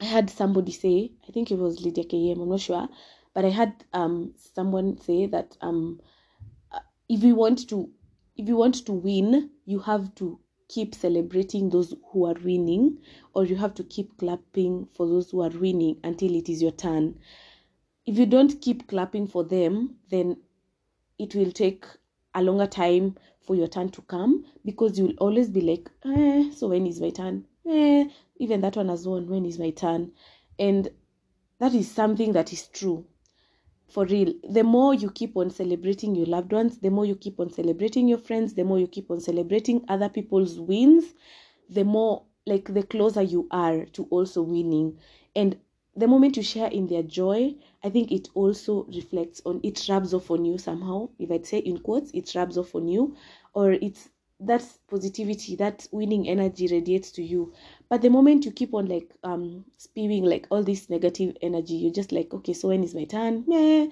I 0.00 0.06
had 0.06 0.28
somebody 0.28 0.72
say, 0.72 1.12
I 1.28 1.32
think 1.32 1.50
it 1.50 1.58
was 1.58 1.80
Lydia 1.80 2.04
KM, 2.04 2.40
I'm 2.40 2.48
not 2.48 2.60
sure, 2.60 2.88
but 3.32 3.44
I 3.44 3.50
had 3.50 3.84
um 3.92 4.34
someone 4.36 4.98
say 4.98 5.26
that 5.26 5.56
um 5.60 6.00
if 7.08 7.22
you 7.24 7.34
want 7.34 7.68
to 7.68 7.90
if 8.36 8.48
you 8.48 8.56
want 8.56 8.86
to 8.86 8.92
win 8.92 9.50
you 9.64 9.78
have 9.80 10.14
to 10.16 10.38
keep 10.70 10.94
celebrating 10.94 11.68
those 11.68 11.94
who 12.12 12.24
are 12.24 12.36
winning 12.44 12.96
or 13.34 13.44
you 13.44 13.56
have 13.56 13.74
to 13.74 13.82
keep 13.82 14.16
clapping 14.18 14.86
for 14.94 15.04
those 15.06 15.30
who 15.30 15.40
are 15.42 15.50
winning 15.50 15.98
until 16.04 16.32
it 16.32 16.48
is 16.48 16.62
your 16.62 16.70
turn. 16.70 17.18
If 18.06 18.16
you 18.16 18.24
don't 18.24 18.60
keep 18.62 18.86
clapping 18.86 19.26
for 19.26 19.42
them 19.42 19.96
then 20.10 20.36
it 21.18 21.34
will 21.34 21.50
take 21.50 21.84
a 22.36 22.42
longer 22.42 22.68
time 22.68 23.16
for 23.40 23.56
your 23.56 23.66
turn 23.66 23.88
to 23.90 24.02
come 24.02 24.44
because 24.64 24.96
you'll 24.96 25.16
always 25.18 25.48
be 25.48 25.60
like 25.60 25.90
eh, 26.04 26.50
so 26.52 26.68
when 26.68 26.86
is 26.86 27.00
my 27.00 27.10
turn? 27.10 27.46
Eh, 27.68 28.08
even 28.36 28.60
that 28.60 28.76
one 28.76 28.88
has 28.88 29.06
won 29.08 29.28
when 29.28 29.44
is 29.44 29.58
my 29.58 29.70
turn? 29.70 30.12
And 30.56 30.88
that 31.58 31.74
is 31.74 31.90
something 31.90 32.32
that 32.32 32.52
is 32.52 32.68
true 32.68 33.04
for 33.90 34.04
real. 34.06 34.32
The 34.48 34.62
more 34.64 34.94
you 34.94 35.10
keep 35.10 35.36
on 35.36 35.50
celebrating 35.50 36.14
your 36.14 36.26
loved 36.26 36.52
ones 36.52 36.78
the 36.78 36.90
more 36.90 37.04
you 37.04 37.16
keep 37.16 37.40
on 37.40 37.50
celebrating 37.50 38.08
your 38.08 38.18
friends 38.18 38.54
the 38.54 38.64
more 38.64 38.78
you 38.78 38.86
keep 38.86 39.10
on 39.10 39.20
celebrating 39.20 39.84
other 39.88 40.08
people's 40.08 40.58
wins 40.58 41.14
the 41.68 41.84
more 41.84 42.22
like 42.46 42.72
the 42.72 42.82
closer 42.82 43.22
you 43.22 43.46
are 43.50 43.84
to 43.86 44.04
also 44.10 44.42
winning. 44.42 44.98
And 45.36 45.58
the 45.96 46.06
moment 46.08 46.36
you 46.36 46.42
share 46.42 46.68
in 46.70 46.86
their 46.86 47.02
joy 47.02 47.54
i 47.82 47.90
think 47.90 48.12
it 48.12 48.28
also 48.34 48.84
reflects 48.84 49.42
on 49.44 49.60
it 49.64 49.84
rubs 49.88 50.14
off 50.14 50.30
on 50.30 50.44
you 50.44 50.56
somehow. 50.56 51.08
If 51.18 51.30
i'd 51.30 51.46
say 51.46 51.58
in 51.58 51.78
quotes 51.78 52.10
it 52.12 52.32
rubs 52.34 52.56
off 52.56 52.74
on 52.74 52.86
you 52.88 53.16
or 53.54 53.72
it's 53.72 54.08
that 54.38 54.64
positivity 54.88 55.56
that 55.56 55.86
winning 55.92 56.28
energy 56.28 56.68
radiates 56.68 57.10
to 57.12 57.22
you 57.22 57.52
but 57.90 58.00
the 58.02 58.08
moment 58.08 58.44
you 58.46 58.52
keep 58.52 58.72
on 58.72 58.86
like 58.86 59.12
um 59.24 59.64
spewing 59.76 60.24
like 60.24 60.46
all 60.50 60.62
this 60.62 60.88
negative 60.88 61.36
energy 61.42 61.74
you're 61.74 61.92
just 61.92 62.12
like 62.12 62.32
okay 62.32 62.54
so 62.54 62.68
when 62.68 62.82
is 62.84 62.94
my 62.94 63.04
turn? 63.04 63.44
Meh 63.46 63.88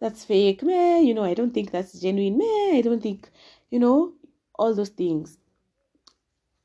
that's 0.00 0.24
fake. 0.24 0.62
Meh 0.62 1.00
you 1.00 1.12
know 1.12 1.24
i 1.24 1.34
don't 1.34 1.52
think 1.52 1.70
that's 1.72 2.00
genuine. 2.00 2.38
Meh 2.38 2.78
i 2.78 2.80
don't 2.82 3.02
think 3.02 3.28
you 3.70 3.78
know 3.78 4.14
all 4.58 4.74
those 4.74 4.88
things. 4.90 5.36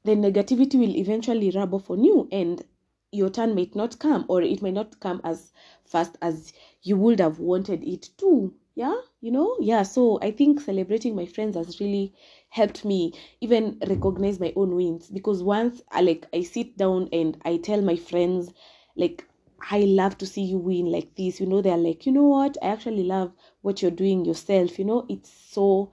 The 0.03 0.11
negativity 0.11 0.79
will 0.79 0.95
eventually 0.95 1.49
rub 1.51 1.73
off 1.73 1.89
on 1.89 2.03
you 2.03 2.27
and 2.31 2.63
your 3.11 3.29
turn 3.29 3.55
might 3.55 3.75
not 3.75 3.97
come 3.99 4.25
or 4.27 4.41
it 4.41 4.61
may 4.61 4.71
not 4.71 4.99
come 4.99 5.19
as 5.23 5.51
fast 5.85 6.17
as 6.21 6.53
you 6.83 6.97
would 6.97 7.19
have 7.19 7.39
wanted 7.39 7.83
it 7.83 8.09
to. 8.19 8.53
Yeah 8.75 9.01
you 9.21 9.31
know? 9.31 9.57
Yeah 9.59 9.81
so 9.83 10.19
i 10.21 10.29
think 10.31 10.61
celebrating 10.61 11.15
my 11.15 11.25
friends 11.25 11.55
has 11.57 11.79
really 11.79 12.13
helped 12.55 12.85
me 12.85 13.11
even 13.41 13.77
recognize 13.87 14.39
my 14.39 14.53
own 14.55 14.75
wins. 14.75 15.09
Because 15.09 15.43
once 15.43 15.81
i 15.91 16.01
like 16.01 16.25
i 16.33 16.41
sit 16.41 16.77
down 16.77 17.09
and 17.11 17.37
i 17.43 17.57
tell 17.57 17.81
my 17.81 17.95
friends 17.97 18.51
like 18.95 19.27
i 19.71 19.79
love 19.79 20.17
to 20.17 20.25
see 20.25 20.43
you 20.51 20.57
win 20.57 20.85
like 20.85 21.09
this 21.15 21.39
you 21.41 21.45
know 21.45 21.61
they're 21.61 21.77
like 21.89 22.05
you 22.05 22.11
know 22.13 22.23
what? 22.35 22.57
I 22.61 22.67
actually 22.67 23.03
love 23.03 23.33
what 23.61 23.81
you're 23.81 23.91
doing 24.03 24.23
yourself 24.25 24.79
you 24.79 24.85
know? 24.85 25.05
It's 25.09 25.29
so 25.55 25.91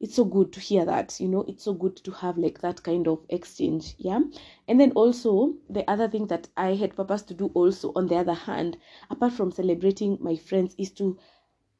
it's 0.00 0.14
so 0.14 0.24
good 0.24 0.52
to 0.54 0.60
hear 0.60 0.84
that 0.86 1.20
you 1.20 1.28
know? 1.28 1.44
It's 1.48 1.64
so 1.64 1.74
good 1.74 1.96
to 1.96 2.10
have 2.12 2.38
like 2.38 2.60
that 2.62 2.82
kind 2.82 3.06
of 3.06 3.18
exchange 3.28 3.94
yeah? 3.98 4.20
And 4.68 4.80
then 4.80 4.92
also 4.92 5.54
the 5.68 5.88
other 5.90 6.08
thing 6.08 6.26
that 6.28 6.48
i 6.56 6.74
had 6.74 6.96
purpose 6.96 7.22
to 7.22 7.34
do 7.34 7.50
also 7.54 7.92
on 7.94 8.06
the 8.06 8.16
other 8.16 8.34
hand 8.48 8.78
apart 9.10 9.32
from 9.34 9.52
celebrating 9.52 10.16
my 10.20 10.36
friends 10.36 10.74
is 10.78 10.92
to 10.92 11.18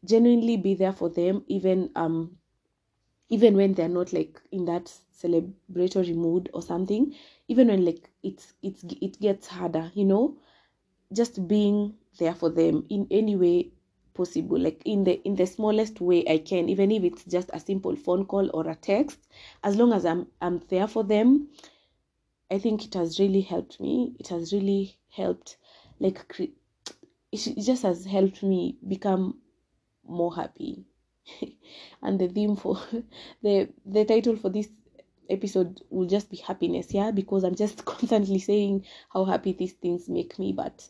genuinely 0.04 0.56
be 0.58 0.74
there 0.74 0.92
for 0.92 1.08
them 1.08 1.44
even 1.48 1.90
um 1.96 2.36
even 3.28 3.56
when 3.56 3.74
they're 3.74 3.88
not 3.88 4.12
like 4.12 4.40
in 4.52 4.64
that 4.64 4.92
celebratory 5.22 6.14
mood 6.14 6.50
or 6.52 6.62
something 6.62 7.14
even 7.48 7.68
when 7.68 7.84
like 7.84 8.10
it's 8.22 8.52
it's 8.62 8.84
it 9.00 9.18
gets 9.20 9.46
harder 9.48 9.90
you 9.94 10.04
know? 10.04 10.36
Just 11.12 11.46
being 11.46 11.94
there 12.18 12.34
for 12.34 12.50
them 12.50 12.86
in 12.88 13.06
any 13.10 13.36
way 13.36 13.70
possible 14.14 14.58
like 14.58 14.80
in 14.84 15.04
the 15.04 15.20
in 15.26 15.34
the 15.34 15.46
smallest 15.46 16.00
way 16.00 16.24
i 16.28 16.38
can 16.38 16.68
even 16.68 16.92
if 16.92 17.02
it's 17.02 17.24
just 17.24 17.50
a 17.52 17.58
simple 17.58 17.96
phone 17.96 18.24
call 18.24 18.48
or 18.54 18.68
a 18.68 18.74
text 18.76 19.18
as 19.64 19.74
long 19.76 19.92
as 19.92 20.06
i'm 20.06 20.28
i'm 20.40 20.60
there 20.68 20.86
for 20.86 21.02
them 21.02 21.48
i 22.50 22.58
think 22.58 22.84
it 22.84 22.94
has 22.94 23.18
really 23.18 23.40
helped 23.40 23.80
me. 23.80 24.14
It 24.20 24.28
has 24.28 24.52
really 24.52 24.96
helped 25.10 25.56
like 25.98 26.24
it 27.32 27.40
just 27.60 27.82
has 27.82 28.04
helped 28.04 28.42
me 28.42 28.76
become 28.86 29.40
more 30.04 30.34
happy 30.34 30.84
and 32.02 32.18
the 32.20 32.28
theme 32.28 32.56
for 32.56 32.78
the 33.42 33.68
the 33.86 34.04
title 34.04 34.36
for 34.36 34.48
this 34.50 34.68
episode 35.30 35.80
will 35.90 36.06
just 36.06 36.30
be 36.30 36.36
happiness 36.36 36.92
yeah? 36.92 37.10
Because 37.10 37.44
i'm 37.44 37.54
just 37.54 37.84
constantly 37.92 38.38
saying 38.38 38.84
how 39.12 39.24
happy 39.24 39.52
these 39.52 39.72
things 39.72 40.08
make 40.08 40.38
me 40.38 40.52
but 40.52 40.86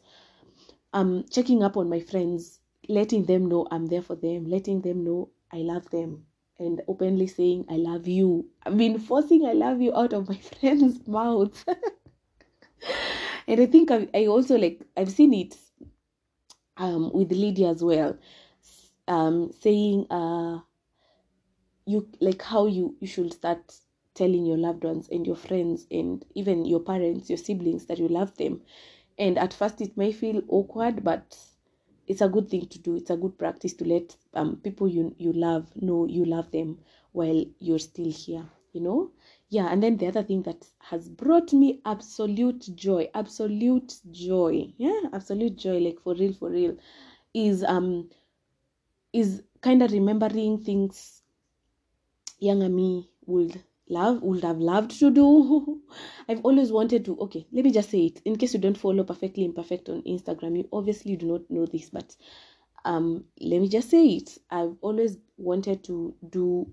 i'm 0.93 1.25
checking 1.29 1.62
up 1.62 1.76
on 1.76 1.88
my 1.88 2.00
friends 2.00 2.61
letting 2.88 3.25
them 3.25 3.47
know 3.47 3.67
i'm 3.71 3.87
there 3.87 4.03
for 4.03 4.17
them 4.17 4.45
letting 4.47 4.81
them 4.83 5.05
know 5.05 5.31
i 5.53 5.59
love 5.59 5.88
them 5.91 6.25
and 6.59 6.83
openly 6.87 7.26
saying 7.26 7.64
i 7.69 7.75
love 7.75 8.07
you. 8.07 8.47
I've 8.64 8.76
been 8.76 8.99
forcing 8.99 9.45
i 9.47 9.53
love 9.53 9.81
you 9.81 9.95
out 9.95 10.12
of 10.12 10.29
my 10.29 10.37
friends 10.37 11.07
mouths. 11.09 11.64
And 13.47 13.61
i 13.61 13.67
think 13.67 13.91
I, 13.91 14.09
I 14.14 14.26
also 14.26 14.57
like 14.57 14.81
i've 14.97 15.11
seen 15.11 15.33
it 15.35 15.57
um 16.76 17.11
with 17.12 17.31
lydia 17.33 17.69
as 17.71 17.83
well 17.83 18.17
um 19.08 19.50
saying 19.61 20.06
uh 20.11 20.58
you 21.87 22.08
like 22.20 22.42
how 22.42 22.66
you 22.66 22.96
you 23.00 23.06
should 23.06 23.32
start 23.32 23.75
telling 24.14 24.46
your 24.46 24.56
loved 24.56 24.84
ones 24.84 25.08
and 25.11 25.26
your 25.26 25.37
friends 25.37 25.87
and 25.90 26.25
even 26.34 26.64
your 26.64 26.80
parents 26.80 27.28
your 27.28 27.37
siblings 27.37 27.87
that 27.87 27.99
you 27.99 28.08
love 28.08 28.34
them. 28.37 28.62
And 29.18 29.38
at 29.38 29.52
first 29.52 29.80
it 29.80 29.96
may 29.96 30.12
feel 30.12 30.42
awkward 30.49 31.04
but 31.04 31.37
it's 32.06 32.20
a 32.20 32.28
good 32.28 32.49
thing 32.49 32.66
to 32.66 32.78
do. 32.78 32.96
It's 32.96 33.11
a 33.11 33.16
good 33.16 33.38
practice 33.38 33.75
to 33.75 33.84
let 33.84 34.16
um 34.34 34.56
people 34.56 34.88
you 34.88 35.14
you 35.18 35.32
love 35.32 35.70
know 35.76 36.06
you 36.06 36.25
love 36.25 36.50
them 36.50 36.78
while 37.12 37.44
you're 37.58 37.78
still 37.78 38.11
here 38.11 38.46
you 38.73 38.80
know? 38.80 39.11
Yeah 39.50 39.66
and 39.70 39.82
then 39.82 39.96
the 39.99 40.06
other 40.08 40.23
thing 40.23 40.42
that 40.42 40.66
has 40.80 41.08
brought 41.08 41.52
me 41.52 41.80
absolute 41.84 42.68
joy 42.75 43.08
absolute 43.14 43.94
joy 44.11 44.73
yeah 44.78 45.00
absolute 45.12 45.56
joy 45.56 45.78
like 45.78 46.00
for 46.00 46.14
real 46.14 46.32
for 46.32 46.50
real 46.50 46.76
is 47.34 47.62
um 47.64 48.08
is 49.14 49.42
kind 49.62 49.83
of 49.83 49.92
remembering 49.92 50.59
things 50.59 51.23
younger 52.40 52.68
me 52.68 53.09
would 53.25 53.62
love 53.88 54.21
would 54.23 54.42
have 54.42 54.59
loved 54.59 54.90
to 54.99 55.11
do. 55.11 55.80
I've 56.28 56.44
always 56.44 56.73
wanted 56.73 57.04
to 57.06 57.16
okay 57.21 57.47
let 57.52 57.64
me 57.64 57.71
just 57.71 57.90
say 57.90 58.06
it. 58.06 58.21
In 58.25 58.37
case 58.37 58.52
you 58.54 58.61
don't 58.61 58.76
follow 58.76 59.04
perfectly 59.04 59.44
imperfect 59.44 59.88
on 59.88 60.02
instagram 60.02 60.56
you 60.59 60.68
obviously 60.73 61.16
do 61.16 61.26
not 61.26 61.49
know 61.49 61.64
this 61.64 61.90
but 61.90 62.14
um 62.85 63.25
let 63.40 63.61
me 63.61 63.68
just 63.68 63.88
say 63.90 64.04
it. 64.04 64.37
I've 64.50 64.76
always 64.80 65.16
wanted 65.38 65.85
to 65.85 66.14
do 66.28 66.66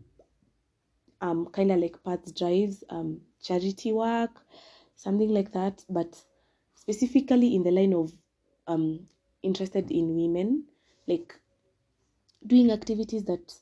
um 1.21 1.45
kind 1.51 1.71
of 1.71 1.79
like 1.79 2.03
pads 2.03 2.31
drives 2.31 2.83
um 2.89 3.21
charity 3.43 3.93
work 3.93 4.31
something 4.95 5.29
like 5.29 5.51
that 5.51 5.85
but 5.89 6.19
specifically 6.75 7.55
in 7.55 7.61
the 7.63 7.71
line 7.71 7.93
of 7.93 8.11
um 8.67 9.05
interested 9.43 9.91
in 9.91 10.15
women 10.15 10.65
like 11.07 11.35
doing 12.45 12.71
activities 12.71 13.23
that 13.25 13.53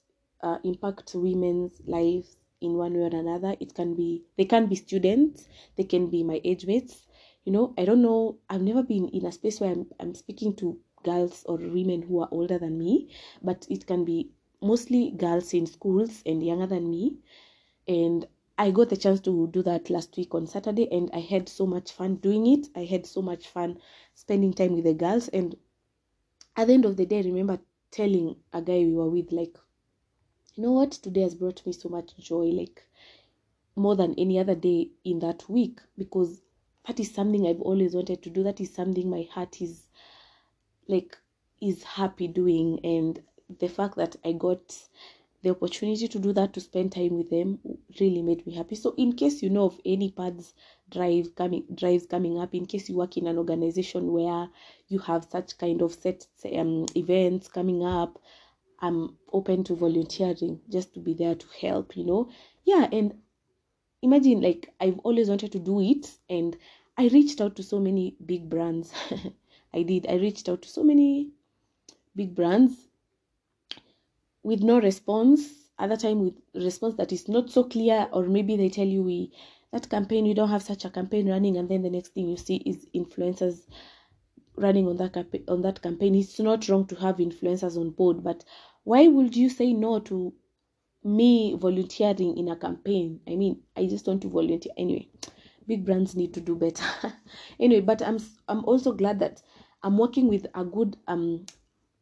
uh, 0.42 0.58
impact 0.64 1.14
women's 1.16 1.82
lives 1.86 2.38
in 2.62 2.74
one 2.74 2.94
way 2.94 3.04
or 3.04 3.16
another 3.16 3.56
it 3.60 3.74
can 3.74 3.94
be 3.96 4.24
they 4.38 4.46
can 4.46 4.68
be 4.68 4.76
students 4.76 5.48
they 5.78 5.84
can 5.84 6.10
be 6.10 6.24
my 6.24 6.42
age 6.44 6.66
mates. 6.66 7.08
You 7.46 7.54
know 7.54 7.74
i 7.78 7.86
don't 7.86 8.02
know 8.02 8.38
i've 8.50 8.62
never 8.62 8.84
been 8.84 9.08
in 9.10 9.26
a 9.26 9.32
space 9.32 9.60
where 9.60 9.72
i'm, 9.72 9.90
I'm 10.00 10.14
speaking 10.14 10.56
to 10.58 10.80
girls 11.04 11.44
or 11.48 11.58
women 11.58 12.02
who 12.04 12.20
are 12.22 12.28
older 12.32 12.60
than 12.60 12.78
me 12.78 13.10
but 13.42 13.66
it 13.70 13.88
can 13.88 14.04
be 14.06 14.32
mostly 14.62 15.12
girls 15.12 15.54
in 15.54 15.66
schools 15.66 16.22
and 16.26 16.46
younger 16.46 16.68
than 16.68 16.90
me. 16.90 17.18
And 17.88 18.28
i 18.58 18.72
got 18.72 18.90
the 18.90 18.98
chance 18.98 19.22
to 19.22 19.48
do 19.48 19.64
that 19.64 19.90
last 19.90 20.16
week 20.18 20.36
on 20.36 20.46
saturday 20.48 20.88
and 20.92 21.10
i 21.14 21.20
had 21.20 21.48
so 21.48 21.66
much 21.66 21.92
fun 21.94 22.16
doing 22.16 22.46
it. 22.48 22.68
I 22.76 22.84
had 22.84 23.06
so 23.06 23.22
much 23.22 23.48
fun 23.48 23.80
spending 24.16 24.54
time 24.54 24.74
with 24.76 24.84
the 24.84 24.94
girls. 24.94 25.28
And 25.30 25.56
at 26.56 26.68
the 26.68 26.74
end 26.74 26.86
of 26.86 26.98
the 26.98 27.06
day 27.06 27.20
I 27.20 27.24
remember 27.24 27.60
telling 27.92 28.38
a 28.54 28.62
guy 28.62 28.80
we 28.80 28.94
were 28.94 29.10
with 29.10 29.32
like 29.32 29.58
you 30.56 30.64
know 30.64 30.72
what? 30.74 30.92
Today 30.92 31.22
has 31.22 31.36
brought 31.36 31.66
me 31.66 31.72
so 31.74 31.90
much 31.90 32.16
joy 32.18 32.46
like 32.48 32.84
more 33.76 33.96
than 33.96 34.14
any 34.18 34.38
other 34.40 34.56
day 34.56 34.92
in 35.04 35.20
that 35.20 35.48
week 35.50 35.80
because 35.98 36.42
that 36.86 37.00
is 37.00 37.12
something 37.14 37.48
i've 37.48 37.62
always 37.62 37.96
wanted 37.96 38.22
to 38.24 38.30
do. 38.30 38.44
That 38.44 38.60
is 38.60 38.74
something 38.74 39.10
my 39.10 39.28
heart 39.32 39.62
is 39.62 39.90
like 40.88 41.18
is 41.62 41.84
happy 41.84 42.28
doing. 42.28 42.80
And 42.84 43.22
the 43.60 43.68
fact 43.70 43.96
that 43.96 44.16
i 44.26 44.32
got 44.34 44.78
the 45.42 45.50
opportunity 45.52 46.08
to 46.08 46.20
do 46.20 46.34
that 46.34 46.54
to 46.54 46.62
spend 46.62 46.92
time 46.92 47.18
with 47.18 47.30
them 47.30 47.60
really 48.00 48.22
made 48.22 48.46
me 48.46 48.54
happy. 48.56 48.76
So 48.76 48.94
in 48.98 49.14
case 49.14 49.42
you 49.42 49.50
know 49.50 49.66
of 49.66 49.80
any 49.86 50.12
pads 50.12 50.54
drive 50.90 51.36
coming 51.36 51.64
drives 51.76 52.06
coming 52.06 52.40
up 52.40 52.54
in 52.54 52.66
case 52.66 52.90
you 52.90 52.96
work 52.96 53.18
in 53.18 53.28
an 53.28 53.38
organization 53.38 54.12
where 54.12 54.48
you 54.88 55.00
have 55.00 55.26
such 55.30 55.58
kind 55.58 55.82
of 55.82 55.94
set 55.94 56.26
um, 56.56 56.86
events 56.96 57.48
coming 57.48 57.84
up 57.84 58.20
i'm 58.80 59.18
open 59.34 59.64
to 59.64 59.76
volunteering 59.76 60.60
just 60.70 60.94
to 60.94 61.00
be 61.00 61.14
there 61.14 61.36
to 61.36 61.48
help 61.62 61.96
you 61.96 62.06
know? 62.06 62.30
Yeah 62.64 62.88
and 62.92 63.14
imagine 64.02 64.42
like 64.42 64.74
i've 64.80 65.00
always 65.00 65.30
wanted 65.30 65.52
to 65.52 65.60
do 65.60 65.82
it 65.82 66.10
and 66.30 66.58
i 66.98 67.08
reached 67.08 67.42
out 67.42 67.56
to 67.56 67.64
so 67.64 67.80
many 67.80 68.16
big 68.26 68.50
brands. 68.50 68.94
I 69.74 69.84
did. 69.84 70.08
I 70.08 70.16
reached 70.16 70.50
out 70.50 70.64
to 70.64 70.70
so 70.70 70.84
many 70.84 71.30
big 72.16 72.34
brands 72.34 72.74
with 74.42 74.62
no 74.64 74.82
response 74.82 75.70
other 75.78 75.96
time 75.96 76.20
with 76.20 76.34
response 76.56 76.96
that 76.96 77.12
is 77.12 77.28
not 77.28 77.50
so 77.50 77.64
clear 77.64 78.08
or 78.12 78.26
maybe 78.26 78.58
they 78.58 78.70
tell 78.70 78.88
you 78.88 79.04
we 79.04 79.32
that 79.72 79.90
campaign 79.90 80.26
you 80.26 80.34
don't 80.34 80.50
have 80.50 80.64
such 80.64 80.86
a 80.86 80.90
campaign 80.90 81.30
running 81.30 81.58
and 81.58 81.70
then 81.70 81.82
the 81.82 81.90
next 81.90 82.14
thing 82.14 82.28
you 82.28 82.38
see 82.38 82.58
is 82.58 82.88
influencers 82.96 83.68
running 84.56 84.88
on 84.88 84.98
that 84.98 85.14
campaign 85.14 85.44
on 85.48 85.62
that 85.62 85.82
campaign. 85.82 86.16
It's 86.16 86.40
not 86.40 86.68
wrong 86.68 86.86
to 86.88 86.96
have 86.96 87.18
influencers 87.18 87.78
on 87.78 87.92
board 87.92 88.24
but 88.24 88.44
why 88.84 89.08
would 89.08 89.36
you 89.36 89.50
say 89.50 89.74
no 89.74 90.00
to 90.00 90.34
me 91.04 91.56
volunteering 91.56 92.38
in 92.38 92.50
a 92.50 92.56
campaign? 92.56 93.22
I 93.28 93.36
mean 93.36 93.62
i 93.76 93.86
just 93.86 94.08
want 94.08 94.22
to 94.24 94.30
volunteer. 94.30 94.74
Anyway 94.78 95.08
big 95.68 95.86
brands 95.86 96.16
need 96.16 96.34
to 96.34 96.42
do 96.42 96.56
better. 96.56 96.84
Anyway 97.60 97.82
but 97.82 98.02
i'm 98.02 98.18
i'm 98.48 98.66
also 98.66 98.92
glad 98.92 99.20
that 99.20 99.42
i'm 99.84 99.98
working 99.98 100.28
with 100.28 100.48
a 100.56 100.66
good 100.66 100.98
um 101.08 101.46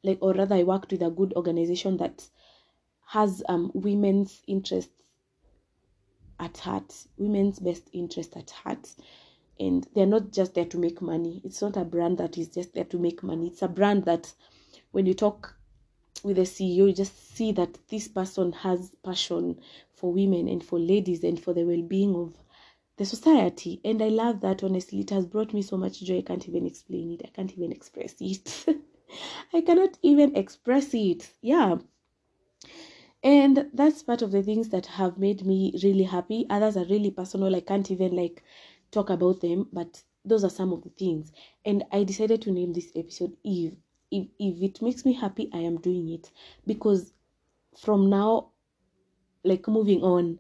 like 0.04 0.20
or 0.22 0.34
rather 0.34 0.56
i 0.56 0.64
worked 0.64 0.92
with 0.92 1.02
a 1.02 1.10
good 1.12 1.34
organization 1.34 1.98
that 1.98 2.28
has 3.08 3.44
um 3.50 3.72
women's 3.74 4.42
interests 4.48 4.92
at 6.40 6.58
heart 6.58 6.94
women's 7.18 7.60
best 7.60 7.90
interest 7.94 8.36
at 8.38 8.50
heart. 8.52 8.96
And 9.60 9.88
they're 9.96 10.06
not 10.06 10.32
just 10.32 10.54
there 10.54 10.66
to 10.66 10.78
make 10.78 11.02
money. 11.02 11.42
It's 11.44 11.62
not 11.62 11.78
a 11.78 11.84
brand 11.84 12.20
that 12.20 12.38
is 12.38 12.50
just 12.50 12.74
there 12.74 12.84
to 12.86 12.98
make 13.00 13.24
money. 13.24 13.48
It's 13.48 13.64
a 13.64 13.68
brand 13.68 14.06
that 14.06 14.34
when 14.92 15.06
you 15.06 15.14
talk 15.14 15.56
with 16.24 16.38
the 16.38 16.44
ceo 16.44 16.88
you 16.88 16.94
just 16.94 17.36
see 17.36 17.52
that 17.52 17.78
this 17.90 18.08
person 18.08 18.52
has 18.52 18.92
passion 19.04 19.60
for 19.94 20.12
women 20.12 20.48
and 20.48 20.64
for 20.64 20.80
ladies 20.80 21.24
and 21.24 21.40
for 21.40 21.54
the 21.54 21.64
well-being 21.64 22.16
of 22.16 22.34
the 22.98 23.06
society. 23.06 23.80
And 23.86 24.02
i 24.02 24.10
love 24.10 24.42
that 24.42 24.64
honestly. 24.64 25.00
It 25.00 25.10
has 25.12 25.26
brought 25.26 25.54
me 25.54 25.62
so 25.62 25.78
much 25.78 26.02
joy. 26.02 26.20
I 26.20 26.22
can't 26.24 26.48
even 26.48 26.66
explain 26.66 27.12
it. 27.12 27.22
I 27.24 27.30
can't 27.30 27.52
even 27.52 27.72
express 27.72 28.16
it. 28.20 28.66
I 29.54 29.62
cannot 29.62 29.98
even 30.02 30.36
express 30.36 30.94
it. 30.94 31.30
Yeah 31.42 31.78
and 33.28 33.70
that's 33.74 34.04
part 34.04 34.22
of 34.22 34.32
the 34.32 34.42
things 34.42 34.70
that 34.70 34.86
have 34.86 35.18
made 35.18 35.46
me 35.46 35.74
really 35.84 36.04
happy. 36.06 36.46
Others 36.50 36.78
are 36.78 36.86
really 36.86 37.12
personal. 37.12 37.54
I 37.54 37.60
can't 37.60 37.92
even 37.92 38.16
like 38.16 38.42
talk 38.90 39.10
about 39.10 39.42
them 39.42 39.68
but 39.74 40.02
those 40.24 40.46
are 40.46 40.50
some 40.50 40.72
of 40.72 40.82
the 40.84 40.90
things. 40.92 41.34
And 41.66 41.84
i 41.92 42.06
decided 42.06 42.42
to 42.44 42.52
name 42.52 42.72
this 42.72 42.90
episode 42.96 43.36
eve 43.44 43.76
if, 44.12 44.28
if 44.40 44.62
it 44.62 44.82
makes 44.82 45.04
me 45.06 45.12
happy 45.12 45.50
i 45.54 45.58
am 45.58 45.78
doing 45.82 46.10
it. 46.10 46.32
Because 46.66 47.12
from 47.78 48.10
now 48.10 48.52
like 49.44 49.68
moving 49.68 50.04
on 50.04 50.40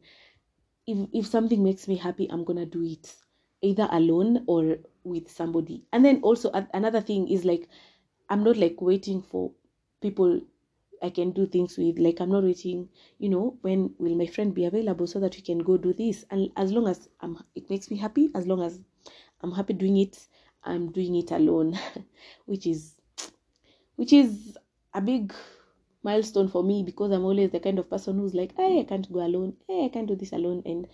if 0.87 1.09
if 1.11 1.27
something 1.27 1.61
makes 1.61 1.89
me 1.89 1.97
happy 1.97 2.27
i'm 2.31 2.45
gonna 2.45 2.65
do 2.65 2.83
it 2.83 3.15
either 3.61 3.89
alone 3.91 4.45
or 4.47 4.77
with 5.03 5.29
somebody. 5.29 5.83
And 5.91 6.05
then 6.05 6.21
also 6.21 6.51
another 6.73 7.01
thing 7.01 7.27
is 7.27 7.43
like 7.43 7.67
i'm 8.29 8.45
not 8.45 8.55
like 8.55 8.81
waiting 8.81 9.21
for 9.21 9.51
people 10.01 10.39
I 11.01 11.09
can 11.09 11.31
do 11.31 11.45
things 11.45 11.77
with. 11.77 11.99
Like 11.99 12.19
I'm 12.19 12.31
not 12.31 12.43
waiting, 12.43 12.89
you 13.19 13.29
know, 13.29 13.57
when 13.61 13.93
will 13.97 14.15
my 14.15 14.27
friend 14.27 14.53
be 14.53 14.65
available 14.65 15.07
so 15.07 15.19
that 15.19 15.35
we 15.35 15.41
can 15.41 15.59
go 15.59 15.77
do 15.77 15.93
this? 15.93 16.25
And 16.31 16.51
as 16.55 16.71
long 16.71 16.87
as 16.87 17.09
I'm, 17.21 17.43
it 17.55 17.69
makes 17.69 17.89
me 17.91 17.97
happy. 17.97 18.29
As 18.35 18.47
long 18.47 18.61
as 18.61 18.79
I'm 19.41 19.51
happy 19.51 19.73
doing 19.73 19.97
it, 19.97 20.27
I'm 20.63 20.91
doing 20.91 21.15
it 21.15 21.31
alone, 21.31 21.77
which 22.45 22.67
is, 22.67 22.95
which 23.95 24.13
is 24.13 24.57
a 24.93 25.01
big 25.01 25.33
milestone 26.03 26.47
for 26.47 26.63
me 26.63 26.83
because 26.83 27.11
I'm 27.11 27.25
always 27.25 27.51
the 27.51 27.59
kind 27.59 27.79
of 27.79 27.89
person 27.89 28.17
who's 28.17 28.33
like, 28.33 28.55
hey, 28.55 28.79
I 28.79 28.83
can't 28.83 29.11
go 29.11 29.19
alone. 29.25 29.57
Hey, 29.67 29.85
I 29.85 29.89
can't 29.89 30.07
do 30.07 30.15
this 30.15 30.31
alone. 30.33 30.63
And 30.65 30.87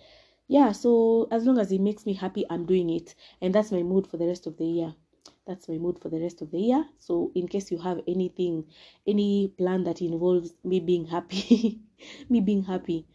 yeah, 0.48 0.72
so 0.72 1.28
as 1.30 1.44
long 1.44 1.58
as 1.58 1.72
it 1.72 1.80
makes 1.80 2.06
me 2.06 2.14
happy, 2.14 2.44
I'm 2.50 2.66
doing 2.66 2.90
it, 2.90 3.14
and 3.40 3.54
that's 3.54 3.72
my 3.72 3.82
mood 3.82 4.06
for 4.06 4.18
the 4.18 4.26
rest 4.26 4.46
of 4.46 4.58
the 4.58 4.66
year 4.66 4.94
that's 5.46 5.68
my 5.68 5.76
mood 5.78 5.98
for 6.00 6.08
the 6.08 6.20
rest 6.20 6.40
of 6.42 6.50
the 6.50 6.58
year. 6.58 6.84
So 6.98 7.30
in 7.34 7.48
case 7.48 7.70
you 7.70 7.78
have 7.78 8.00
anything 8.08 8.64
any 9.06 9.48
plan 9.58 9.84
that 9.84 10.00
involves 10.00 10.54
me 10.64 10.80
being 10.80 11.06
happy 11.06 11.80
me 12.28 12.40
being 12.40 12.62
happy 12.64 13.06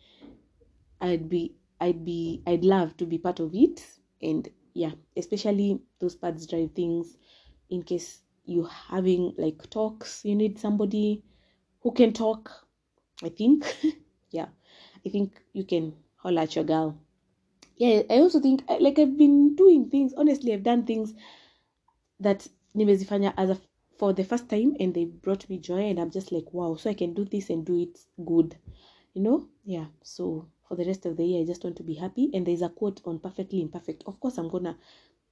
i'd 1.01 1.29
be 1.29 1.55
i'd 1.81 2.03
be 2.03 2.41
i'd 2.47 2.63
love 2.63 2.95
to 2.97 3.05
be 3.05 3.17
part 3.17 3.39
of 3.39 3.53
it. 3.53 3.85
And 4.21 4.47
yeah 4.73 4.91
especially 5.17 5.79
those 5.99 6.15
pads 6.15 6.45
drive 6.47 6.71
things 6.73 7.17
in 7.69 7.83
case 7.83 8.21
you're 8.45 8.67
having 8.67 9.33
like 9.37 9.69
talks 9.69 10.23
you 10.25 10.35
need 10.35 10.59
somebody 10.59 11.23
who 11.81 11.91
can 11.91 12.13
talk 12.13 12.51
i 13.23 13.29
think. 13.29 13.65
Yeah 14.31 14.47
i 15.05 15.09
think 15.09 15.41
you 15.53 15.63
can 15.63 15.93
holler 16.17 16.41
at 16.41 16.55
your 16.55 16.65
girl. 16.65 16.95
Yeah 17.77 18.03
i 18.09 18.19
also 18.19 18.39
think 18.39 18.63
like 18.79 18.99
i've 18.99 19.17
been 19.17 19.55
doing 19.55 19.89
things 19.89 20.13
honestly 20.15 20.53
i've 20.53 20.63
done 20.63 20.85
things 20.85 21.13
that 22.19 22.47
nimezifanya 22.75 23.33
as 23.37 23.49
a, 23.49 23.57
for 23.97 24.13
the 24.13 24.23
first 24.23 24.49
time 24.49 24.75
and 24.79 24.93
they 24.93 25.05
brought 25.05 25.49
me 25.49 25.57
joy 25.57 25.89
and 25.89 25.99
i'm 25.99 26.11
just 26.11 26.31
like 26.31 26.53
wow 26.53 26.75
so 26.75 26.89
i 26.89 26.93
can 26.93 27.13
do 27.13 27.25
this 27.25 27.49
and 27.49 27.65
do 27.65 27.79
it 27.79 27.99
good. 28.25 28.55
You 29.13 29.23
know? 29.23 29.47
Yeah. 29.65 29.85
So 30.03 30.47
for 30.67 30.75
the 30.75 30.85
rest 30.85 31.05
of 31.05 31.17
the 31.17 31.25
year 31.25 31.41
i 31.41 31.45
just 31.45 31.63
want 31.63 31.75
to 31.77 31.83
be 31.83 31.95
happy 31.95 32.29
and 32.33 32.45
there's 32.45 32.61
a 32.61 32.69
quote 32.69 33.01
on 33.05 33.19
perfectly 33.19 33.61
imperfect. 33.61 34.03
Of 34.05 34.19
course 34.19 34.37
i'm 34.37 34.49
gonna 34.49 34.77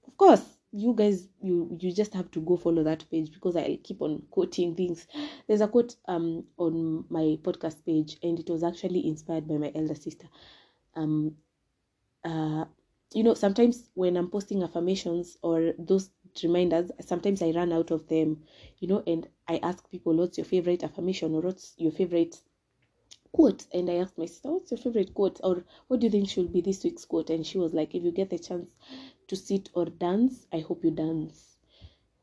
of 0.07 0.17
course 0.17 0.43
you 0.71 0.93
guys 0.93 1.27
you 1.41 1.77
you 1.79 1.93
just 1.93 2.13
have 2.13 2.29
to 2.31 2.41
go 2.41 2.57
follow 2.57 2.83
that 2.83 3.09
page 3.09 3.31
because 3.31 3.55
i 3.55 3.77
keep 3.83 4.01
on 4.01 4.23
quoting 4.31 4.75
things. 4.75 5.07
There's 5.47 5.61
a 5.61 5.67
quote 5.67 5.95
um 6.07 6.43
on 6.57 7.05
my 7.09 7.37
podcast 7.41 7.85
page 7.85 8.17
and 8.23 8.39
it 8.39 8.49
was 8.49 8.63
actually 8.63 9.07
inspired 9.07 9.47
by 9.47 9.57
my 9.57 9.71
elder 9.75 9.95
sister. 9.95 10.27
Um 10.95 11.35
uh 12.25 12.65
you 13.13 13.23
know 13.23 13.33
sometimes 13.33 13.89
when 13.93 14.17
i'm 14.17 14.29
posting 14.29 14.63
affirmations 14.63 15.37
or 15.41 15.73
those 15.79 16.09
reminders 16.43 16.91
sometimes 17.01 17.41
i 17.41 17.51
run 17.51 17.71
out 17.71 17.91
of 17.91 18.07
them 18.07 18.43
you 18.79 18.87
know 18.87 19.03
and 19.07 19.27
i 19.47 19.57
ask 19.57 19.89
people 19.89 20.13
what's 20.15 20.37
your 20.37 20.45
favorite 20.45 20.83
affirmation 20.83 21.33
or 21.35 21.41
what's 21.41 21.73
your 21.77 21.91
favorite 21.91 22.41
quote? 23.31 23.65
And 23.73 23.89
i 23.89 23.95
asked 23.95 24.17
my 24.17 24.25
sister 24.25 24.51
what's 24.51 24.71
your 24.71 24.79
favorite 24.79 25.13
quote? 25.13 25.39
Or 25.43 25.63
what 25.87 25.99
do 25.99 26.07
you 26.07 26.11
think 26.11 26.29
should 26.29 26.51
be 26.51 26.61
this 26.61 26.83
week's 26.83 27.05
quote? 27.05 27.29
And 27.29 27.45
she 27.45 27.57
was 27.57 27.73
like 27.73 27.93
if 27.93 28.03
you 28.03 28.11
get 28.11 28.29
the 28.29 28.39
chance 28.39 28.67
to 29.27 29.35
sit 29.35 29.69
or 29.73 29.85
dance 29.85 30.47
i 30.51 30.59
hope 30.59 30.83
you 30.83 30.91
dance. 30.91 31.57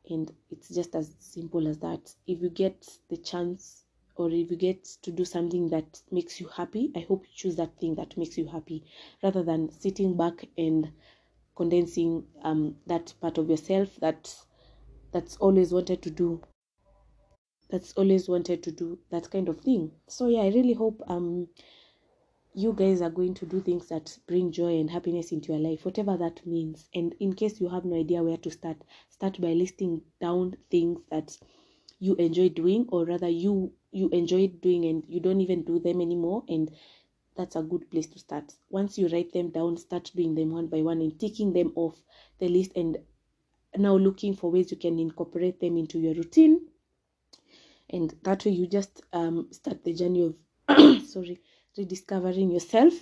And 0.09 0.31
it's 0.51 0.69
just 0.69 0.95
as 0.95 1.15
simple 1.19 1.67
as 1.67 1.79
that. 1.79 2.13
If 2.27 2.41
you 2.41 2.49
get 2.49 2.87
the 3.09 3.17
chance 3.17 3.85
or 4.15 4.29
if 4.29 4.49
you 4.51 4.57
get 4.57 4.83
to 5.01 5.11
do 5.11 5.25
something 5.25 5.69
that 5.69 6.01
makes 6.11 6.39
you 6.39 6.47
happy 6.47 6.91
i 6.95 6.99
hope 6.99 7.23
you 7.23 7.33
choose 7.35 7.55
that 7.57 7.77
thing 7.79 7.95
that 7.95 8.15
makes 8.17 8.37
you 8.37 8.45
happy 8.47 8.83
rather 9.21 9.43
than 9.43 9.69
sitting 9.71 10.15
back 10.15 10.47
and 10.57 10.91
condensing 11.55 12.25
um 12.43 12.75
that 12.87 13.13
part 13.21 13.37
of 13.37 13.49
yourself 13.49 13.95
that 13.97 14.35
that's 15.11 15.37
always 15.37 15.71
wanted 15.71 16.01
to 16.01 16.09
do 16.09 16.41
that's 17.69 17.93
always 17.93 18.27
wanted 18.29 18.61
to 18.63 18.71
do 18.71 18.99
that 19.09 19.29
kind 19.31 19.49
of 19.49 19.59
thing. 19.59 19.91
So 20.07 20.27
yeah 20.27 20.41
i 20.41 20.47
really 20.49 20.73
hope 20.73 21.01
um 21.07 21.47
you 22.53 22.71
guys 22.71 23.01
are 23.01 23.09
going 23.09 23.33
to 23.33 23.45
do 23.45 23.59
things 23.59 23.87
that 23.89 24.17
bring 24.27 24.49
joy 24.51 24.79
and 24.79 24.89
happiness 24.89 25.31
into 25.31 25.51
your 25.51 25.61
life 25.61 25.83
whatever 25.83 26.15
that 26.17 26.45
means. 26.45 26.89
And 26.93 27.13
in 27.19 27.33
case 27.33 27.59
you 27.59 27.69
have 27.69 27.85
no 27.85 27.99
idea 27.99 28.23
where 28.23 28.37
to 28.37 28.51
start 28.51 28.77
start 29.09 29.41
by 29.41 29.53
listing 29.53 30.01
down 30.21 30.55
things 30.71 30.99
that 31.11 31.37
you 31.99 32.15
enjoy 32.15 32.49
doing 32.49 32.85
or 32.89 33.05
rather 33.05 33.29
you 33.29 33.73
you 33.91 34.09
enjoy 34.09 34.47
doing 34.47 34.85
and 34.85 35.03
you 35.07 35.19
don't 35.19 35.41
even 35.41 35.63
do 35.63 35.79
them 35.79 36.01
anymore 36.01 36.43
and 36.47 36.71
that's 37.35 37.55
a 37.55 37.61
good 37.61 37.89
place 37.91 38.07
to 38.07 38.19
start. 38.19 38.53
Once 38.69 38.97
you 38.97 39.07
write 39.07 39.33
them 39.33 39.49
down, 39.49 39.77
start 39.77 40.11
doing 40.15 40.35
them 40.35 40.51
one 40.51 40.67
by 40.67 40.81
one 40.81 41.01
and 41.01 41.19
taking 41.19 41.53
them 41.53 41.71
off 41.75 42.01
the 42.39 42.47
list 42.47 42.71
and 42.75 42.97
now 43.77 43.95
looking 43.95 44.35
for 44.35 44.51
ways 44.51 44.71
you 44.71 44.77
can 44.77 44.99
incorporate 44.99 45.59
them 45.59 45.77
into 45.77 45.99
your 45.99 46.13
routine. 46.13 46.61
And 47.89 48.13
that 48.23 48.45
way 48.45 48.51
you 48.51 48.67
just 48.67 49.01
um, 49.13 49.47
start 49.51 49.83
the 49.83 49.93
journey 49.93 50.21
of 50.21 50.35
sorry, 51.07 51.41
rediscovering 51.77 52.51
yourself. 52.51 52.93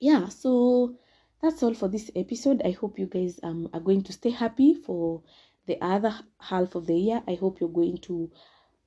Yeah, 0.00 0.28
so 0.28 0.96
that's 1.42 1.62
all 1.62 1.74
for 1.74 1.88
this 1.88 2.10
episode. 2.16 2.62
I 2.64 2.70
hope 2.70 2.98
you 2.98 3.06
guys 3.06 3.38
um, 3.42 3.68
are 3.72 3.80
going 3.80 4.02
to 4.04 4.12
stay 4.12 4.30
happy 4.30 4.74
for 4.74 5.22
the 5.66 5.80
other 5.80 6.14
half 6.40 6.74
of 6.74 6.86
the 6.86 6.96
year. 6.96 7.22
I 7.26 7.34
hope 7.34 7.60
you're 7.60 7.68
going 7.68 7.98
to 7.98 8.30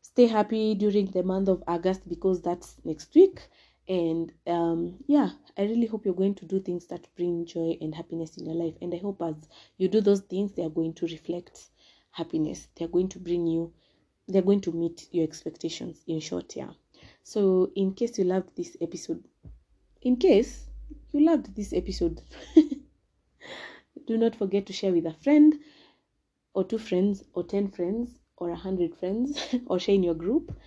stay 0.01 0.27
happy 0.27 0.73
during 0.75 1.07
the 1.07 1.23
month 1.23 1.49
of 1.49 1.63
August 1.67 2.07
because 2.07 2.41
that's 2.41 2.75
next 2.83 3.13
week 3.13 3.41
and 3.88 4.34
um 4.47 4.95
yeah 5.08 5.30
i 5.58 5.62
really 5.62 5.86
hope 5.86 6.04
you're 6.04 6.13
going 6.13 6.36
to 6.36 6.45
do 6.45 6.60
things 6.60 6.88
that 6.88 7.08
bring 7.15 7.45
joy 7.45 7.78
and 7.80 7.95
happiness 7.95 8.38
in 8.38 8.45
your 8.45 8.56
life. 8.56 8.73
And 8.82 8.93
i 8.93 8.97
hope 8.97 9.21
as 9.21 9.47
you 9.78 9.88
do 9.88 10.02
those 10.02 10.21
things 10.21 10.52
they 10.52 10.63
are 10.63 10.69
going 10.69 10.93
to 10.95 11.06
reflect 11.06 11.69
happiness. 12.12 12.67
They're 12.76 12.88
going 12.88 13.10
to 13.10 13.19
bring 13.19 13.45
you 13.47 13.73
they're 14.28 14.41
going 14.41 14.62
to 14.62 14.71
meet 14.71 15.08
your 15.12 15.23
expectations 15.23 16.04
in 16.08 16.19
short 16.19 16.56
yeah. 16.56 16.71
So 17.23 17.71
in 17.76 17.93
case 17.93 18.17
you 18.17 18.26
loved 18.26 18.56
this 18.56 18.76
episode 18.82 19.23
in 20.02 20.17
case 20.17 20.65
you 21.13 21.26
loved 21.26 21.56
this 21.56 21.73
episode 21.73 22.21
do 24.08 24.17
not 24.17 24.36
forget 24.36 24.65
to 24.65 24.73
share 24.73 24.91
with 24.91 25.06
a 25.06 25.13
friend 25.13 25.56
or 26.54 26.63
two 26.63 26.78
friends 26.78 27.23
or 27.34 27.43
10 27.43 27.69
friends 27.69 28.19
or 28.38 28.50
a 28.50 28.56
hundred 28.56 28.95
friends 28.95 29.39
or 29.67 29.80
share 29.80 29.95
in 29.95 30.04
your 30.04 30.15
group 30.15 30.58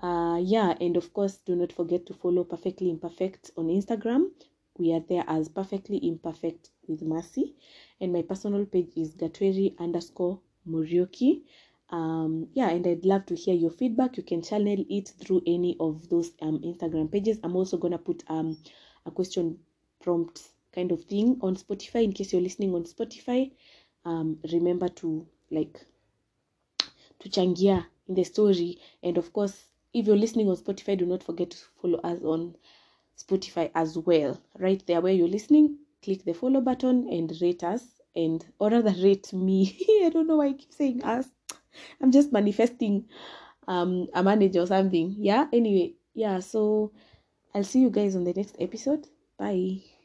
uh 0.00 0.38
yeah 0.40 0.74
and 0.80 0.96
of 0.96 1.12
course 1.12 1.38
do 1.38 1.56
not 1.56 1.72
forget 1.72 2.06
to 2.06 2.14
follow 2.14 2.44
perfectly 2.44 2.88
imperfect 2.90 3.50
on 3.56 3.66
instagram. 3.66 4.30
We 4.78 4.92
are 4.92 5.00
there 5.08 5.24
as 5.26 5.48
perfectly 5.48 5.98
imperfect 6.06 6.70
with 6.86 7.02
mercy. 7.02 7.56
And 8.00 8.12
my 8.12 8.22
personal 8.22 8.64
page 8.64 8.92
is 8.96 9.16
gatweri 9.16 9.76
underscore 9.78 10.38
morioki. 10.68 11.42
Um 11.90 12.48
yeah 12.52 12.68
and 12.70 12.86
i'd 12.86 13.04
love 13.04 13.26
to 13.26 13.34
hear 13.34 13.54
your 13.54 13.70
feedback. 13.72 14.16
You 14.16 14.22
can 14.22 14.42
channel 14.42 14.84
it 14.88 15.08
through 15.18 15.42
any 15.46 15.76
of 15.80 16.08
those 16.08 16.30
um 16.42 16.60
instagram 16.60 17.10
pages. 17.10 17.38
I'm 17.42 17.56
also 17.56 17.76
gonna 17.76 17.98
put 17.98 18.22
um 18.28 18.56
a 19.04 19.10
question 19.10 19.58
prompt 20.00 20.42
kind 20.72 20.92
of 20.92 21.02
thing 21.04 21.38
on 21.40 21.56
spotify 21.56 22.04
in 22.04 22.12
case 22.12 22.32
you're 22.32 22.42
listening 22.42 22.72
on 22.74 22.84
spotify. 22.84 23.50
Um 24.04 24.38
remember 24.52 24.88
to 25.00 25.26
like 25.50 25.84
to 27.18 27.28
changia 27.28 27.84
in 28.06 28.14
the 28.14 28.22
story. 28.22 28.78
And 29.02 29.18
of 29.18 29.32
course 29.32 29.64
if 29.94 30.06
you're 30.06 30.16
listening 30.16 30.48
on 30.48 30.56
spotify 30.56 30.96
do 30.96 31.06
not 31.06 31.22
forget 31.22 31.50
to 31.50 31.58
follow 31.80 31.98
us 32.00 32.22
on 32.22 32.54
spotify 33.18 33.70
as 33.74 33.96
well. 33.98 34.40
Right 34.58 34.82
there 34.86 35.00
where 35.00 35.12
you're 35.12 35.28
listening 35.28 35.78
click 36.02 36.24
the 36.24 36.32
follow 36.34 36.60
button 36.60 37.08
and 37.10 37.32
rate 37.40 37.64
us 37.64 37.82
and 38.14 38.44
or 38.58 38.70
rather 38.70 38.90
rate 39.02 39.32
me. 39.32 39.76
I 40.04 40.10
don't 40.10 40.26
know 40.28 40.36
why 40.36 40.48
i 40.48 40.52
keep 40.52 40.72
saying 40.72 41.02
us. 41.02 41.26
I'm 42.00 42.12
just 42.12 42.32
manifesting 42.32 43.06
um 43.66 44.08
a 44.14 44.22
manager 44.22 44.60
or 44.60 44.66
something. 44.66 45.14
Yeah 45.18 45.46
anyway. 45.52 45.94
Yeah 46.14 46.40
so 46.40 46.92
i'll 47.54 47.64
see 47.64 47.80
you 47.80 47.90
guys 47.90 48.16
on 48.16 48.24
the 48.24 48.32
next 48.34 48.56
episode. 48.60 49.06
Bye 49.38 49.97